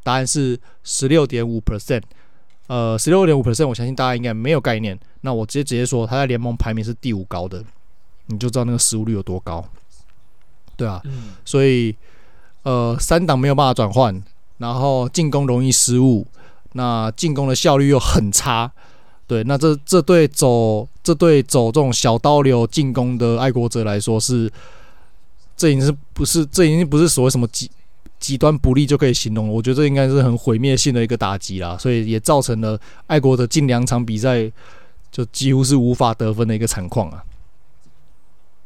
[0.03, 2.01] 答案是十六点五 percent。
[2.67, 4.99] 呃，十六点五 percent，我相信大家应该没有概念。
[5.21, 7.63] 那我直接直接说，他在联盟排名是第五高的，
[8.27, 9.63] 你就知道那个失误率有多高，
[10.77, 11.01] 对啊。
[11.05, 11.95] 嗯、所以，
[12.63, 14.23] 呃，三档没有办法转换，
[14.59, 16.27] 然后进攻容易失误，
[16.73, 18.73] 那进攻的效率又很差，
[19.27, 19.45] 对。
[19.45, 24.51] 那这这对走这对走这种小刀流进攻的爱国者来说是，
[25.55, 27.71] 这已经是不是这已经不是所谓什么几。
[28.25, 34.51] 极端不利就可以形容了，我觉得这应该是很毁灭性的一个打击啦，所以也造成了爱国的近两场比赛
[35.11, 37.23] 就几乎是无法得分的一个惨况啊。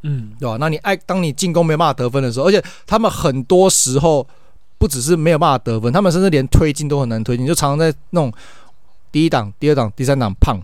[0.02, 0.56] 嗯，对吧？
[0.60, 4.24] 那你爱当你进攻没办法得分的时候，而且他们很多时候
[4.78, 8.32] 不只是没有办法得分，他们甚至连推进都很难推进，就常常在那种
[9.10, 10.62] 第一档、第二档、第三档胖，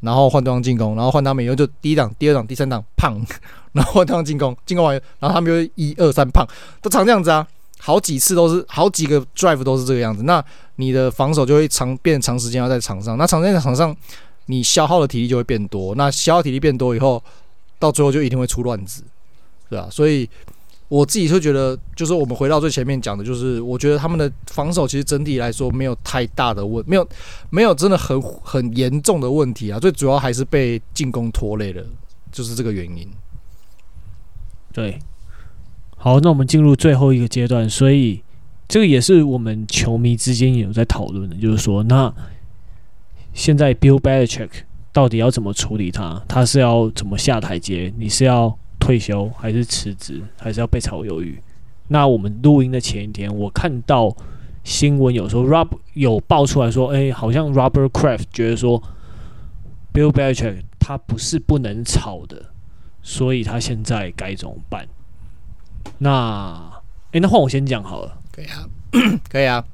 [0.00, 3.20] 然后换对方进攻，然后换他们以后就第一档、第二档、第三档胖，
[3.72, 6.46] 然后换对方进攻，进攻完然后他们就一二三胖，
[6.80, 7.44] 都常这样子啊。
[7.78, 10.44] 好几次都是好几个 drive 都是这个样子，那
[10.76, 13.94] 你的防守就会长变长时间要在场上，那长时间在场上，
[14.46, 17.22] 你消耗的体力就会变多，那消耗体力变多以后，
[17.78, 19.02] 到最后就一定会出乱子，
[19.68, 19.88] 对吧？
[19.90, 20.28] 所以
[20.88, 27.08] 我自己就觉得，就是我们回到最前面讲的，就是我觉得他们的防守其实整体来说没有太大的问，没有
[27.50, 31.84] 没有真的很很严重的问题啊，最主要还是被进攻拖累了，
[32.32, 33.08] 就是这个原因。
[34.72, 34.98] 对。
[36.06, 38.22] 好，那我们进入最后一个阶段，所以
[38.68, 42.14] 这个也是我们球迷之间也有在讨论的，就是说，那
[43.34, 44.50] 现在 Bill Belichick
[44.92, 46.22] 到底要怎么处理他？
[46.28, 47.92] 他是要怎么下台阶？
[47.98, 51.40] 你是要退休，还是辞职，还是要被炒鱿鱼？
[51.88, 54.16] 那我们录音的前一天，我看到
[54.62, 58.80] 新闻有时候 Rob 有爆出来说，哎、好像 Robert Kraft 觉得说
[59.92, 62.50] Bill Belichick 他不是不能炒的，
[63.02, 64.86] 所以他现在该怎么办？
[65.98, 68.18] 那，哎、欸，那换我先讲好了。
[68.32, 68.68] 可以啊，
[69.30, 69.64] 可以啊，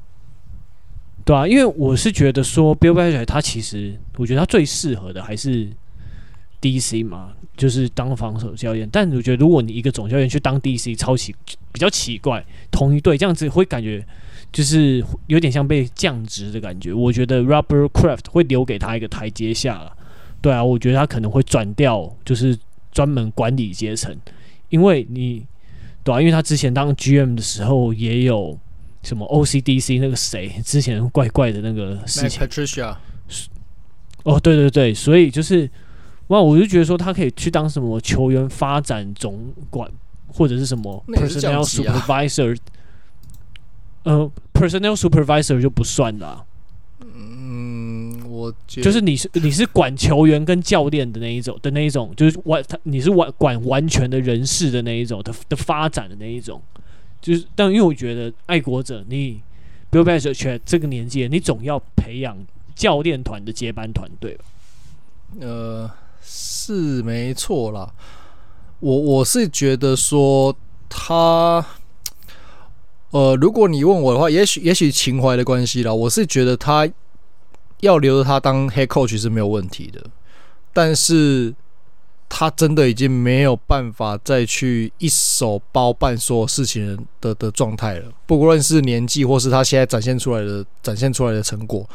[1.25, 5.69] 对啊，因为我是觉得说 Bill Belichick 他其实，我觉得他最适合的还是
[6.61, 8.89] DC 嘛，就是当防守教练。
[8.91, 11.35] 但我觉得如果你一个总教练去当 DC，超奇
[11.73, 14.05] 比较奇怪，同一队这样子会感觉。
[14.53, 19.91] 就是有点像被降职的感觉，我觉得 Rubber Craft 会留给他一个台阶下了。
[20.43, 22.59] 对啊，我觉得他可能会转掉，就是
[22.91, 24.15] 专门管理阶层，
[24.69, 25.47] 因为你
[26.05, 28.59] 对啊，因为他之前当 GM 的时候也有
[29.03, 32.41] 什么 OCDC 那个谁之前怪怪的那个事情。
[32.41, 32.97] Patricia。
[34.25, 35.69] 哦，对对对，所以就是
[36.29, 39.91] 哇，我就觉得说他可以去当什么球员发展总管，
[40.27, 42.57] 或者是什么 Personnel Supervisor。
[44.05, 46.45] 呃，personnel supervisor 就不算了啊。
[48.67, 56.61] 就是你是你是管球员跟教练的那一种的那一种，就是完他你是完管完全的人事的那一种的的发展的那一种，
[57.21, 59.43] 就是但因为我觉得爱国者你
[59.91, 62.37] Bill Belichick 这个年纪，你总要培养
[62.75, 64.45] 教练团的接班团队吧？
[65.41, 65.91] 呃，
[66.23, 67.93] 是没错啦。
[68.81, 70.57] 我我是觉得说
[70.89, 71.65] 他。
[73.13, 76.91] 呃，如果你问我的话，也许也许情怀的关系啦，我是觉得他
[77.83, 80.03] 要留着他当 head coach 是没有问题的，
[80.73, 81.55] 但是
[82.29, 91.89] 他真的已经没有办法再去一手包办所有事情的的状态了，不论是年纪或是他现在展现出来的展现出来的成果，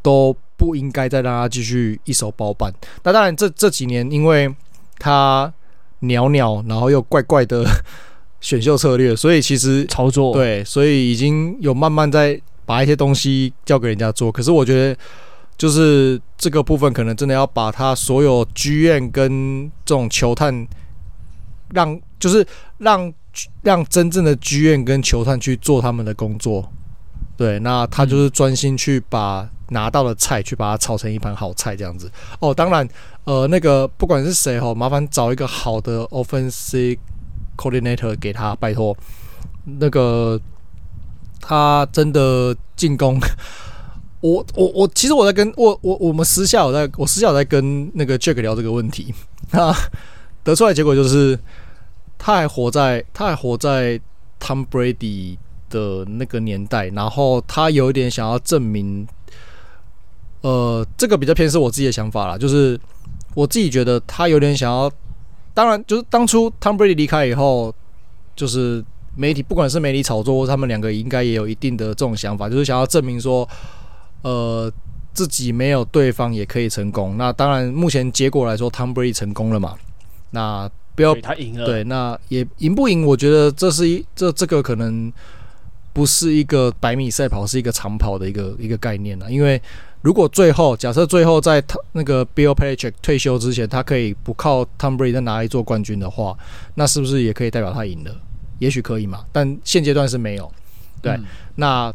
[0.00, 2.72] 都不应该再让他继续一手包办。
[3.02, 4.52] 那当然这，这这几年因为
[4.98, 5.52] 他
[6.00, 7.64] 鸟鸟，然后又怪怪的。
[8.40, 12.40] 选秀策略，所以其实操作对，所以已经有慢慢在
[12.70, 14.30] 把一些东西交给人家做。
[14.30, 14.96] 可是我觉得，
[15.58, 20.64] 就是这个部分可能真的要把他所有剧院跟这种球探，
[21.74, 22.46] 让就是
[22.78, 23.12] 让
[23.62, 26.70] 让真正的剧院跟球探去做他们的工作。
[27.36, 32.08] 对，那他就是专心去把拿到的菜去把它炒成一盘好菜这样子。
[32.38, 32.88] 哦，当然，
[33.24, 36.98] 呃，那个不管是谁哦，麻烦找一个好的 offensive。
[37.56, 38.96] Coordinator 给他，拜托，
[39.64, 40.40] 那个
[41.40, 43.18] 他真的进攻，
[44.20, 49.14] 我我我其实我在跟我我我们私下我在我私下我在跟那个 Jack 聊这个问题，
[49.52, 49.74] 那
[50.44, 51.38] 得出来结果就是
[52.18, 54.00] 他还活在他还活在
[54.38, 55.36] Tom Brady
[55.68, 59.06] 的那个年代，然后他有一点想要证明，
[60.42, 62.78] 呃，这个比较偏是我自己的想法啦，就是
[63.34, 64.90] 我自己觉得他有点想要。
[65.52, 67.74] 当然，就是当初 Tom Brady 离开以后，
[68.36, 68.82] 就是
[69.20, 73.46] 媒体不管是媒体炒作，他们两个应该也有一定的这种想法，就是想要证明说，
[74.22, 74.72] 呃，
[75.12, 77.18] 自己没有对方也可以成功。
[77.18, 79.76] 那当然，目前结果来说，Tom Brady 成功了嘛？
[80.30, 83.04] 那不要他赢了，对，那也赢不赢？
[83.04, 85.12] 我觉得这是一这这个可能
[85.92, 89.60] 不是一个百米赛跑，是一个长跑的一个一个概念了，因为。
[90.02, 96.34] 如果最后假设最后在他那个 Bill Belichick 退休之前，他可以不靠 Tom Brady 再拿一座冠军的话，
[96.76, 98.16] 那是不是也可以代表他赢了？
[98.60, 100.48] 也许可以嘛，但现阶段是没有。
[101.02, 101.24] 对，嗯、
[101.56, 101.92] 那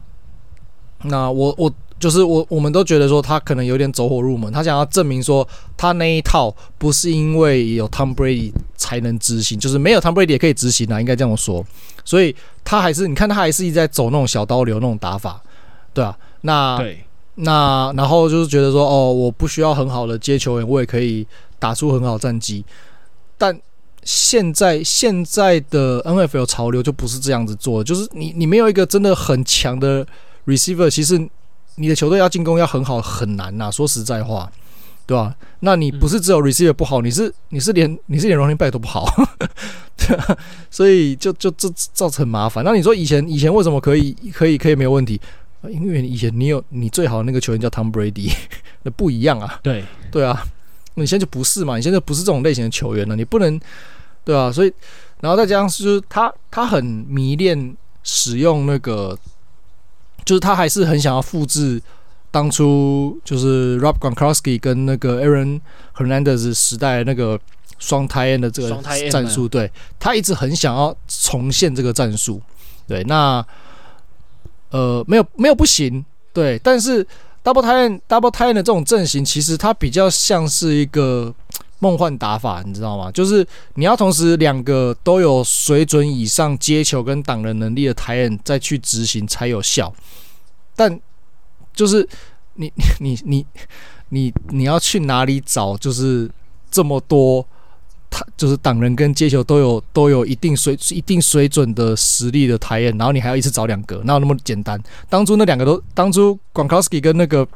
[1.03, 5.47] 那我我就是我，我们都觉得说他可能有点走火入魔，他想要证明说
[5.78, 11.66] 他那一套不是因为有 Tom Brady 才能执行，就是没有 Tom Brady 也可以执行啊，应该这样说。
[12.03, 12.36] 所以
[12.66, 15.41] 他还是你看他还是一直在走那种小刀流那种打法，
[15.93, 16.99] 对啊，那对。
[17.38, 21.28] 那然后就是觉得说，哦，我不需要很好的接球员，我也可以
[21.59, 22.63] 打出很好战绩。
[23.38, 23.53] 但
[24.06, 30.06] 现在现在的 NFL 潮流就不是这样子做的，就是你你没有一个真的很强的
[30.45, 31.18] receiver，其实
[31.76, 33.72] 你的球队要进攻要很好很难呐。
[33.72, 34.49] 说实在话，
[35.06, 35.36] 对吧？
[35.62, 39.06] 那你不是只有 receiver 不好，你是你是连你是连 running back 都不好，
[39.97, 40.38] 对啊，
[40.70, 42.64] 所以就就这造成麻烦。
[42.64, 45.20] 那你说以前以前为什么可以可以可以没有问题？
[45.68, 48.32] 因为以前你有你最好的那个球员叫 Tom Brady，
[48.84, 49.60] 那不一样啊。
[49.64, 50.39] 对对啊，
[50.93, 51.76] 你现在就不是嘛？
[51.76, 53.60] 你现在不是这种类型的球员了，你不能
[54.26, 54.51] 对啊。
[54.51, 54.73] 所以，
[55.21, 59.17] 然后再加上是他他很迷恋使用那个，
[60.26, 61.82] 就是他还是很想要复制
[62.32, 65.61] 当初就是 Rob Gronkowski 跟那个 Aaron
[65.95, 67.39] Hernandez 时代那个
[67.80, 69.47] 双 tight end 的这个战术。
[69.47, 72.41] 对，他一直很想要重现这个战术。
[72.88, 73.45] 对，那。
[74.71, 76.03] 呃，没有没有不行，
[76.34, 77.01] 对，但是
[77.45, 81.34] double tight end double tight end 的这种阵型，其实它比较像是一个
[81.80, 83.11] 梦幻打法，你知道吗？
[83.11, 83.45] 就是
[83.76, 89.93] 你要同时两个都有水准以上接球跟挡人能力的台人再去执行才有效。
[90.76, 90.99] 但
[91.73, 92.07] 就是
[92.55, 93.45] 你你你
[94.09, 95.76] 你你要去哪里找？
[95.78, 96.32] 就是
[96.71, 97.45] 这么多，
[98.09, 104.82] 他就是挡人跟接球都有都有一定水一定水准的实力的台人，然后你还要一次找两个，哪有那么简单？
[105.09, 107.47] 当初那两个都当初 Gronkowski 跟那个。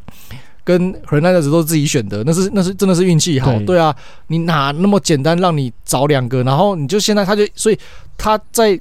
[0.63, 3.95] 跟 Hernandez 都是自己选的，那是那是真的是运气好，对，对啊，
[4.27, 7.79] 你哪那么简单让你找两个，然后你就现在他就所以
[8.17, 8.79] 他在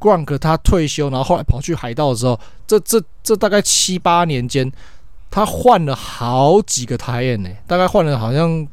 [0.00, 4.70] Gronk 他退休，然后后来跑去海盗的时候，这这这大概七八年间，
[5.30, 8.66] 他换了好几个 tight end 呢，大概换了好像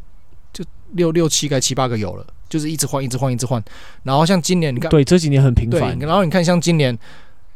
[0.52, 3.64] 就六六七个七八个有了，就是一直换一直换一直换，
[4.04, 6.98] 然后像今年你看，对这几年很频繁，然后你看像今年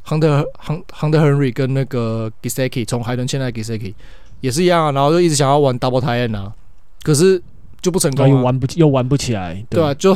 [0.06, 3.93] Hunter Hunter Henry 跟那个 Gesicki 从海伦签来 Gesicki。
[4.42, 6.54] 也是一样啊，然后就一直想要玩 double tight end 啊，
[7.04, 7.42] 可是
[7.82, 10.16] 就不成功，又玩不又玩不起来，对，对啊，就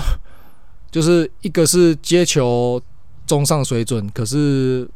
[0.91, 2.81] 就是一个是接球
[3.25, 4.87] 中上水准，可是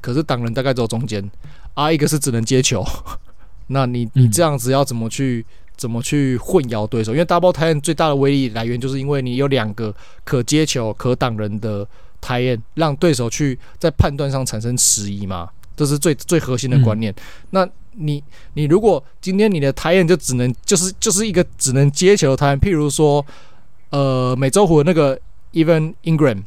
[0.00, 1.28] 可是挡人大概只有中间。
[1.74, 2.82] 啊，一个是只能接球，
[3.68, 7.12] 那你你这样子要怎么去、嗯、怎么去混淆对手？
[7.12, 9.94] 因为 double tight end 最大的威力来源就是因为你有两个
[10.24, 11.86] 可接球可挡人的
[12.22, 17.12] tight end，让对手去在判断上产生迟疑嘛，这是最最核心的观念。
[17.12, 17.68] 嗯、那
[17.98, 18.22] 你
[18.54, 23.24] 你如果今天你的台眼就只能就是就是一个只能接球的台眼，譬如说，
[23.90, 25.18] 呃，美洲虎的那个
[25.52, 26.42] Even Ingram，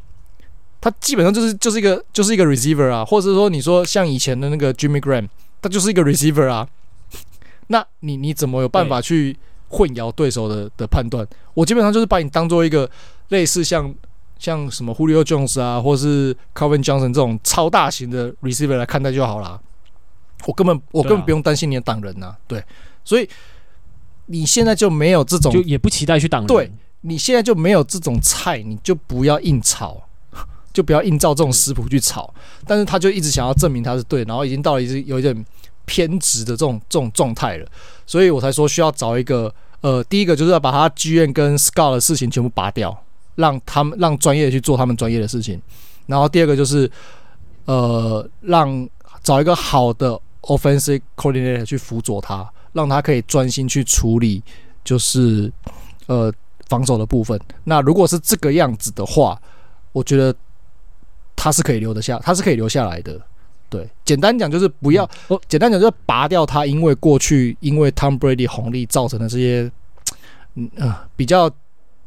[0.82, 5.28] 他基本上就是就是一个就是一个 receiver 啊，或者说你说像以前的那个 Jimmy Graham，
[5.62, 6.68] 他就是一个 receiver 啊，
[7.68, 9.36] 那你你怎么有办法去
[9.70, 11.28] 混淆对手的的判断？
[11.54, 12.90] 我基本上就是把你当做一个
[13.30, 13.94] 类似像
[14.40, 19.60] 像什么 Julio Jones 啊，或是 Calvin Johnson 这种超大型的 receiver 来看待就好啦。
[20.48, 22.64] 我根本我根本不用担心你的挡人呐、啊，对，
[23.04, 23.28] 所以
[24.28, 26.48] 你现在就没有这种，就也不期待去挡人。
[26.48, 26.72] 对，
[27.02, 30.02] 你现在就没有这种菜，你就不要硬炒，
[30.72, 32.34] 就不要硬照这种食谱去炒。
[32.66, 35.46] 但是他就一直想要证明他是对，然后已经到了一直有一点
[35.84, 37.68] 偏执的这种这种状态了，
[38.06, 42.98] 所以我才说需要找一个呃，第一个就是要把他剧院跟 Scout 的事情全部拔掉，
[43.40, 45.60] 让他们让专业去做他们专业的事情。
[46.06, 46.90] 然后第二个就是
[47.66, 48.88] 呃，让
[49.24, 50.20] 找一个好的。
[50.44, 54.42] Offensive coordinator 去辅佐他，让他可以专心去处理，
[54.86, 55.52] 就是
[56.08, 56.34] 呃
[56.70, 57.38] 防守的部分。
[57.66, 59.40] 那如果是这个样子的话，
[59.92, 60.34] 我觉得
[61.36, 63.20] 他是可以留得下，他是可以留下来的。
[63.70, 69.70] 对，简单讲就是不要，哦，简单讲就是拔掉他，因为过去因为 Tom Brady 红利造成的这些，
[70.56, 71.52] 嗯呃比较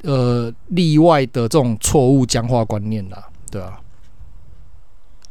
[0.03, 3.79] 呃例外的这种错误僵化观念啦，对啊。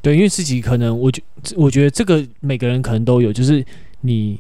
[0.02, 1.22] 对，因为自己可能，我觉
[1.56, 3.64] 我觉得这个每个人可能都有，就是
[4.02, 4.40] 你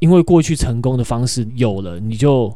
[0.00, 2.52] 因为过去成功的方式有了，你就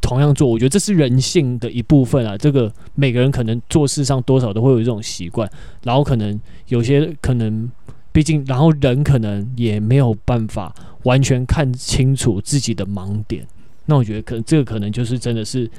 [0.00, 0.48] 同样做。
[0.48, 2.34] 我觉得这是人性的一部分啊。
[2.38, 5.46] 这个每个人可能做事上多少都会有这种习惯，
[5.82, 7.70] 然后可能有些可能，
[8.10, 13.46] 毕竟然后人可能也没有办法完全看清楚自己的盲点。
[13.84, 15.70] 那我觉得可能这个可能就是真的是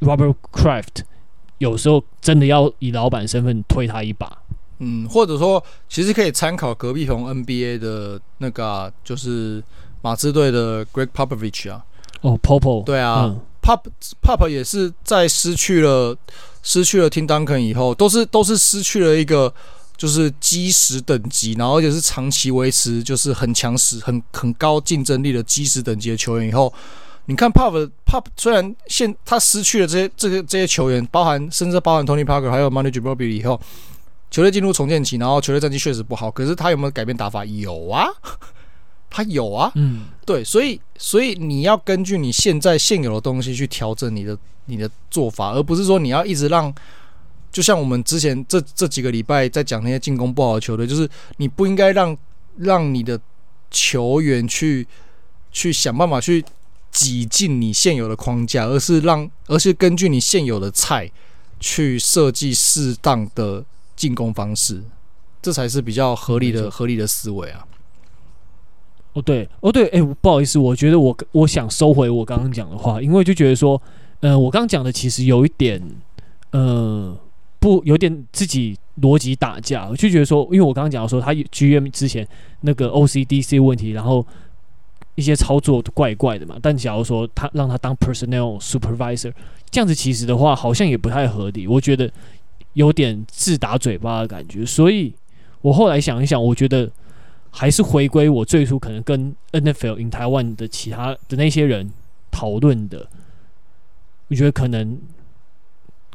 [0.00, 1.04] Robert Kraft
[1.58, 4.38] 有时候真的要以老板身份推他一把。
[4.78, 9.62] 嗯，或者说，其实可以参考隔壁棚 NBA 的那个、啊，就是
[10.00, 11.84] 马刺队的 Greg Popovich 啊。
[12.22, 12.82] 哦，Popo。
[12.84, 13.82] 对啊、嗯、Pop
[14.22, 16.16] Pop 也是在失去了
[16.62, 19.52] 失去了 Tim Duncan 以后，都是都是失去了一个
[19.98, 26.72] 就是基石等级，然后而且是长期维持就是很强势、很很高竞争力的基石等级的球员以后，
[27.26, 33.60] 你看 Pop Pop 虽然现他失去了这些这些这些球员，包含甚至包含 Tony Parker 还有 Manu Ginobili 以后。
[34.32, 37.44] 球队进入重建期，然后球队战绩确实不好，可是他有没有改变打法？
[37.44, 38.06] 有啊，
[39.10, 46.72] 他有啊，嗯，对，所以所以你要根据你现在现有的东西去调整你的你的做法，而不是说你要一直让，
[47.50, 52.16] 就像我们之前这这几个礼拜在讲那些进攻不好的球队，就是你不应该让
[52.56, 53.20] 让你的
[53.68, 54.86] 球员去
[55.50, 56.44] 去想办法去
[56.90, 61.10] 挤进你现有的框架，而是让而是根据你现有的菜
[61.58, 63.64] 去设计适当的。
[63.96, 64.82] 进攻方式，
[65.42, 67.66] 这才是比较合理的、合理的思维啊！
[69.12, 73.82] 哦，对，哦，对，哎，不好意思，我觉得我我想收回我刚刚讲的话，因为就觉得说，
[74.20, 75.82] 呃，我刚刚讲的其实有一点，
[76.52, 77.14] 呃，
[77.58, 82.26] 不，有点自己逻辑打架，我就觉得说，因为我刚刚讲的说，他 GM 之前
[82.62, 84.26] 那个 OCDC 问题，然后
[85.20, 89.32] 一些操作怪怪的嘛，但假如说他让他当 Personnel Supervisor，
[89.70, 92.10] 这样子其实的话，好像也不太合理，我觉得。
[92.74, 95.12] 有点自打嘴巴的感觉，所以
[95.60, 96.88] 我后来想一想，我觉得
[97.50, 101.90] 还是回归我最初可能跟 NFL in 台湾的其他的那些人
[102.30, 103.04] 讨论的
[104.28, 104.96] 我觉得可能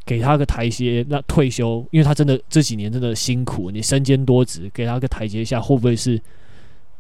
[0.06, 6.20] 给他个台阶，那退休，因为他真的这几年真的辛苦，你身兼多职，给他个台阶下，会不会是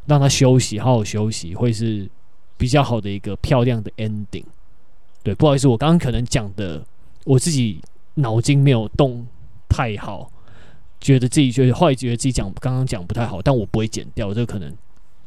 [0.05, 2.09] 让他休息，好好休息，会是
[2.57, 4.45] 比较好的一个漂亮的 ending？
[5.23, 6.83] 对，不好意思，我刚刚可能讲的
[7.23, 7.81] 我自己
[8.15, 9.25] 脑筋没有动
[9.67, 10.31] 太好，
[10.99, 14.71] 觉得自己觉得后来觉得自己讲刚刚讲不太好，但我不会剪掉，这个可能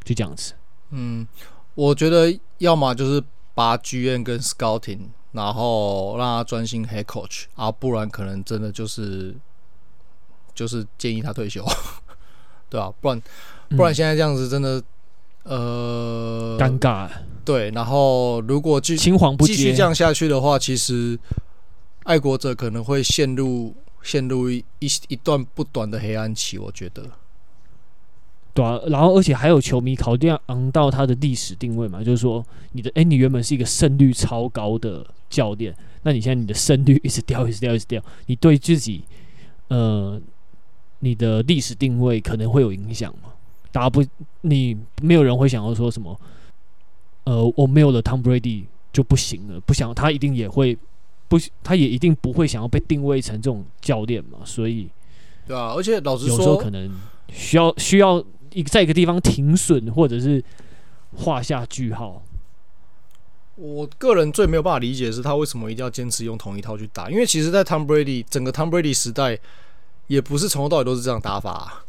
[0.04, 0.54] 就这样子。
[0.90, 1.26] 嗯，
[1.74, 3.22] 我觉得要么就是
[3.54, 9.34] 把剧院跟 Scouting，然后让他专心 Head Coach，啊，不然可能真的就是
[10.54, 11.64] 就是建议他退休，
[12.70, 13.20] 对啊，不然
[13.70, 14.82] 不然现在这样子真的。
[15.44, 17.08] 呃，尴尬。
[17.42, 21.18] 对，然后如果继青黄不接继续这样下去的话，其实
[22.02, 26.58] 爱国者可能会陷入陷入一一一段不短的黑暗期。
[26.58, 27.02] 我觉得，
[28.52, 28.78] 对啊。
[28.88, 30.30] 然后，而且还有球迷考虑
[30.70, 39.02] 到他的历史定位嘛，就是说，你的哎，你原本是一个胜率超高的教练，那你现在你的胜率一直掉，一直掉，一直掉，你对自己
[39.68, 40.20] 呃，
[40.98, 43.27] 你的历史定位可能会有影响吗？
[43.70, 44.04] 大家不，
[44.42, 46.18] 你没有人会想要说什么，
[47.24, 50.76] 呃，我没有了 Tom Brady 就不行了，不想他一定也会
[51.28, 54.88] 不，他也一定不会想要被定位成这种教练嘛，所以，
[55.46, 56.90] 对啊，而且老实说，有时候可能
[57.30, 60.42] 需要需要一个在一个地方停损，或者是
[61.16, 62.22] 画下句号。
[63.56, 69.38] 我个人最没有办法理解的是他为什么一定要坚持用同一套去打，因为其实，在 Tom Brady 整个 Tom Brady 时代，
[70.06, 71.84] 也不是从头到尾都是这样打法啊。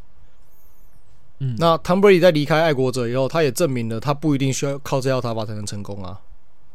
[1.40, 6.20] 嗯，那 Tom Brady 在离开爱国者以后，他也证明了他不一定需要靠这套打法才能成功啊。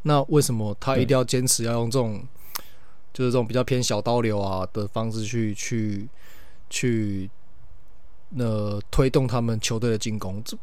[0.01, 2.23] 那为什么他一定要坚持要用这种，
[3.13, 6.07] 就是这种比较偏小刀流啊的方式去去
[6.69, 7.29] 去，
[8.37, 10.41] 呃，推动他们球队的进攻？
[10.43, 10.57] 这，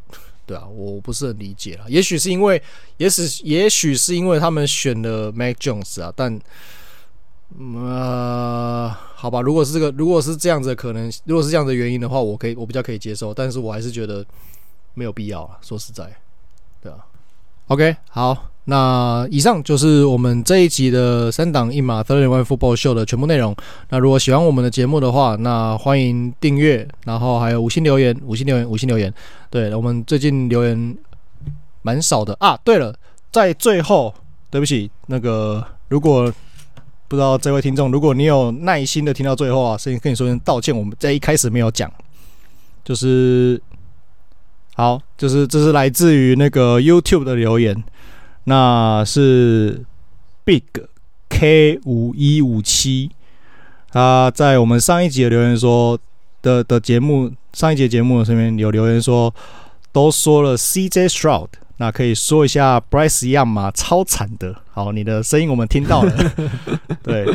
[0.47, 1.87] 对啊，我不是很理解啊。
[1.89, 2.61] 也许是因为，
[2.97, 6.41] 也许也许是因为他们选了 Mac Jones 啊，但。
[7.59, 14.25] 呃，好吧，如果是这个，如果是这样子的可能，如果是这样的原因的话，我可以，我比较可以接受，但是我还是觉得
[14.95, 15.59] 没有必要啊。
[15.61, 16.05] 说实在，
[16.83, 16.99] 对啊。
[17.69, 23.55] OK，好，那以上就是我们这一集的三档一码 Thirty One Football Show 的全部内容。
[23.91, 29.13] 那如果喜欢我们的节目的话，那欢迎订阅，然后还有五星留言，五星留言，五星留言。
[29.51, 30.97] 对，我们最近留言
[31.83, 32.59] 蛮少的啊。
[32.65, 32.95] 对了，
[33.31, 34.13] 在最后，
[34.51, 36.33] 对不起，那个如果。
[37.13, 40.75] 不知道这位听众，如果你有耐心的听到最后啊，先跟你说声道歉。
[40.75, 41.93] 我们在一开始没有讲，
[42.83, 43.61] 就是
[44.77, 47.85] 好，就是这是来自于那个 YouTube 的留言，
[48.45, 49.85] 那是
[50.47, 50.63] Big
[51.29, 53.11] K 五一五七，
[53.91, 55.99] 他在我们上一集的留言说
[56.41, 59.35] 的的节目上一节节目上面有留言说，
[59.93, 61.49] 都说了 CJ Stroud。
[61.83, 63.69] 那可以说一下 Bryce Young 吗？
[63.75, 64.55] 超惨的。
[64.71, 66.33] 好，你的声音我们听到了。
[67.03, 67.27] 对，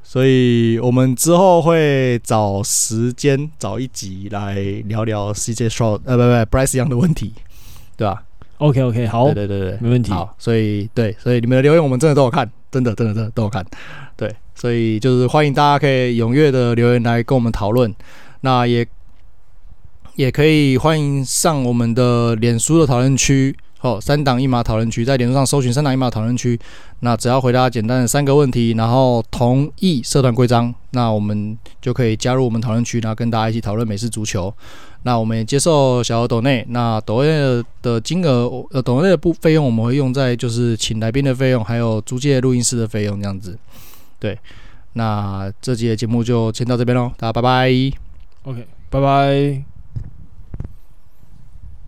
[0.00, 4.54] 所以我们之后会找时间找一集来
[4.84, 7.34] 聊聊 CJ Stroud 呃，不不，Bryce Young 的问题，
[7.96, 8.22] 对吧
[8.58, 10.12] ？OK OK，好，对对对对，没问题。
[10.12, 13.66] 好，所以对，所以你们的留言我们真的都有看，真的真的真的都有看。
[14.16, 17.92] 对，所以就是欢迎大家可以踊跃的留言来跟我们讨论。
[18.42, 18.86] 那也
[20.14, 23.56] 也可以欢迎上我们的脸书的讨论区。
[23.86, 26.58] 好，三档一码讨论区，在脸书上搜寻“三档一码讨论区”，
[27.00, 34.52] 那只要回答简单的三个问题，然后同意社团规章，那我们就可以加入我们讨论区，然后跟大家一起讨论美式足球。
[35.04, 43.56] 那我们也接受小额抖内，那抖内的金额，呃，抖内的部费用我们会用在就是请来宾的费用，还有租借录音室的费用这样子。
[44.18, 44.36] 对，
[44.94, 47.70] 那这集的节目就先到这边喽，大家拜拜。
[48.42, 49.75] OK，拜拜。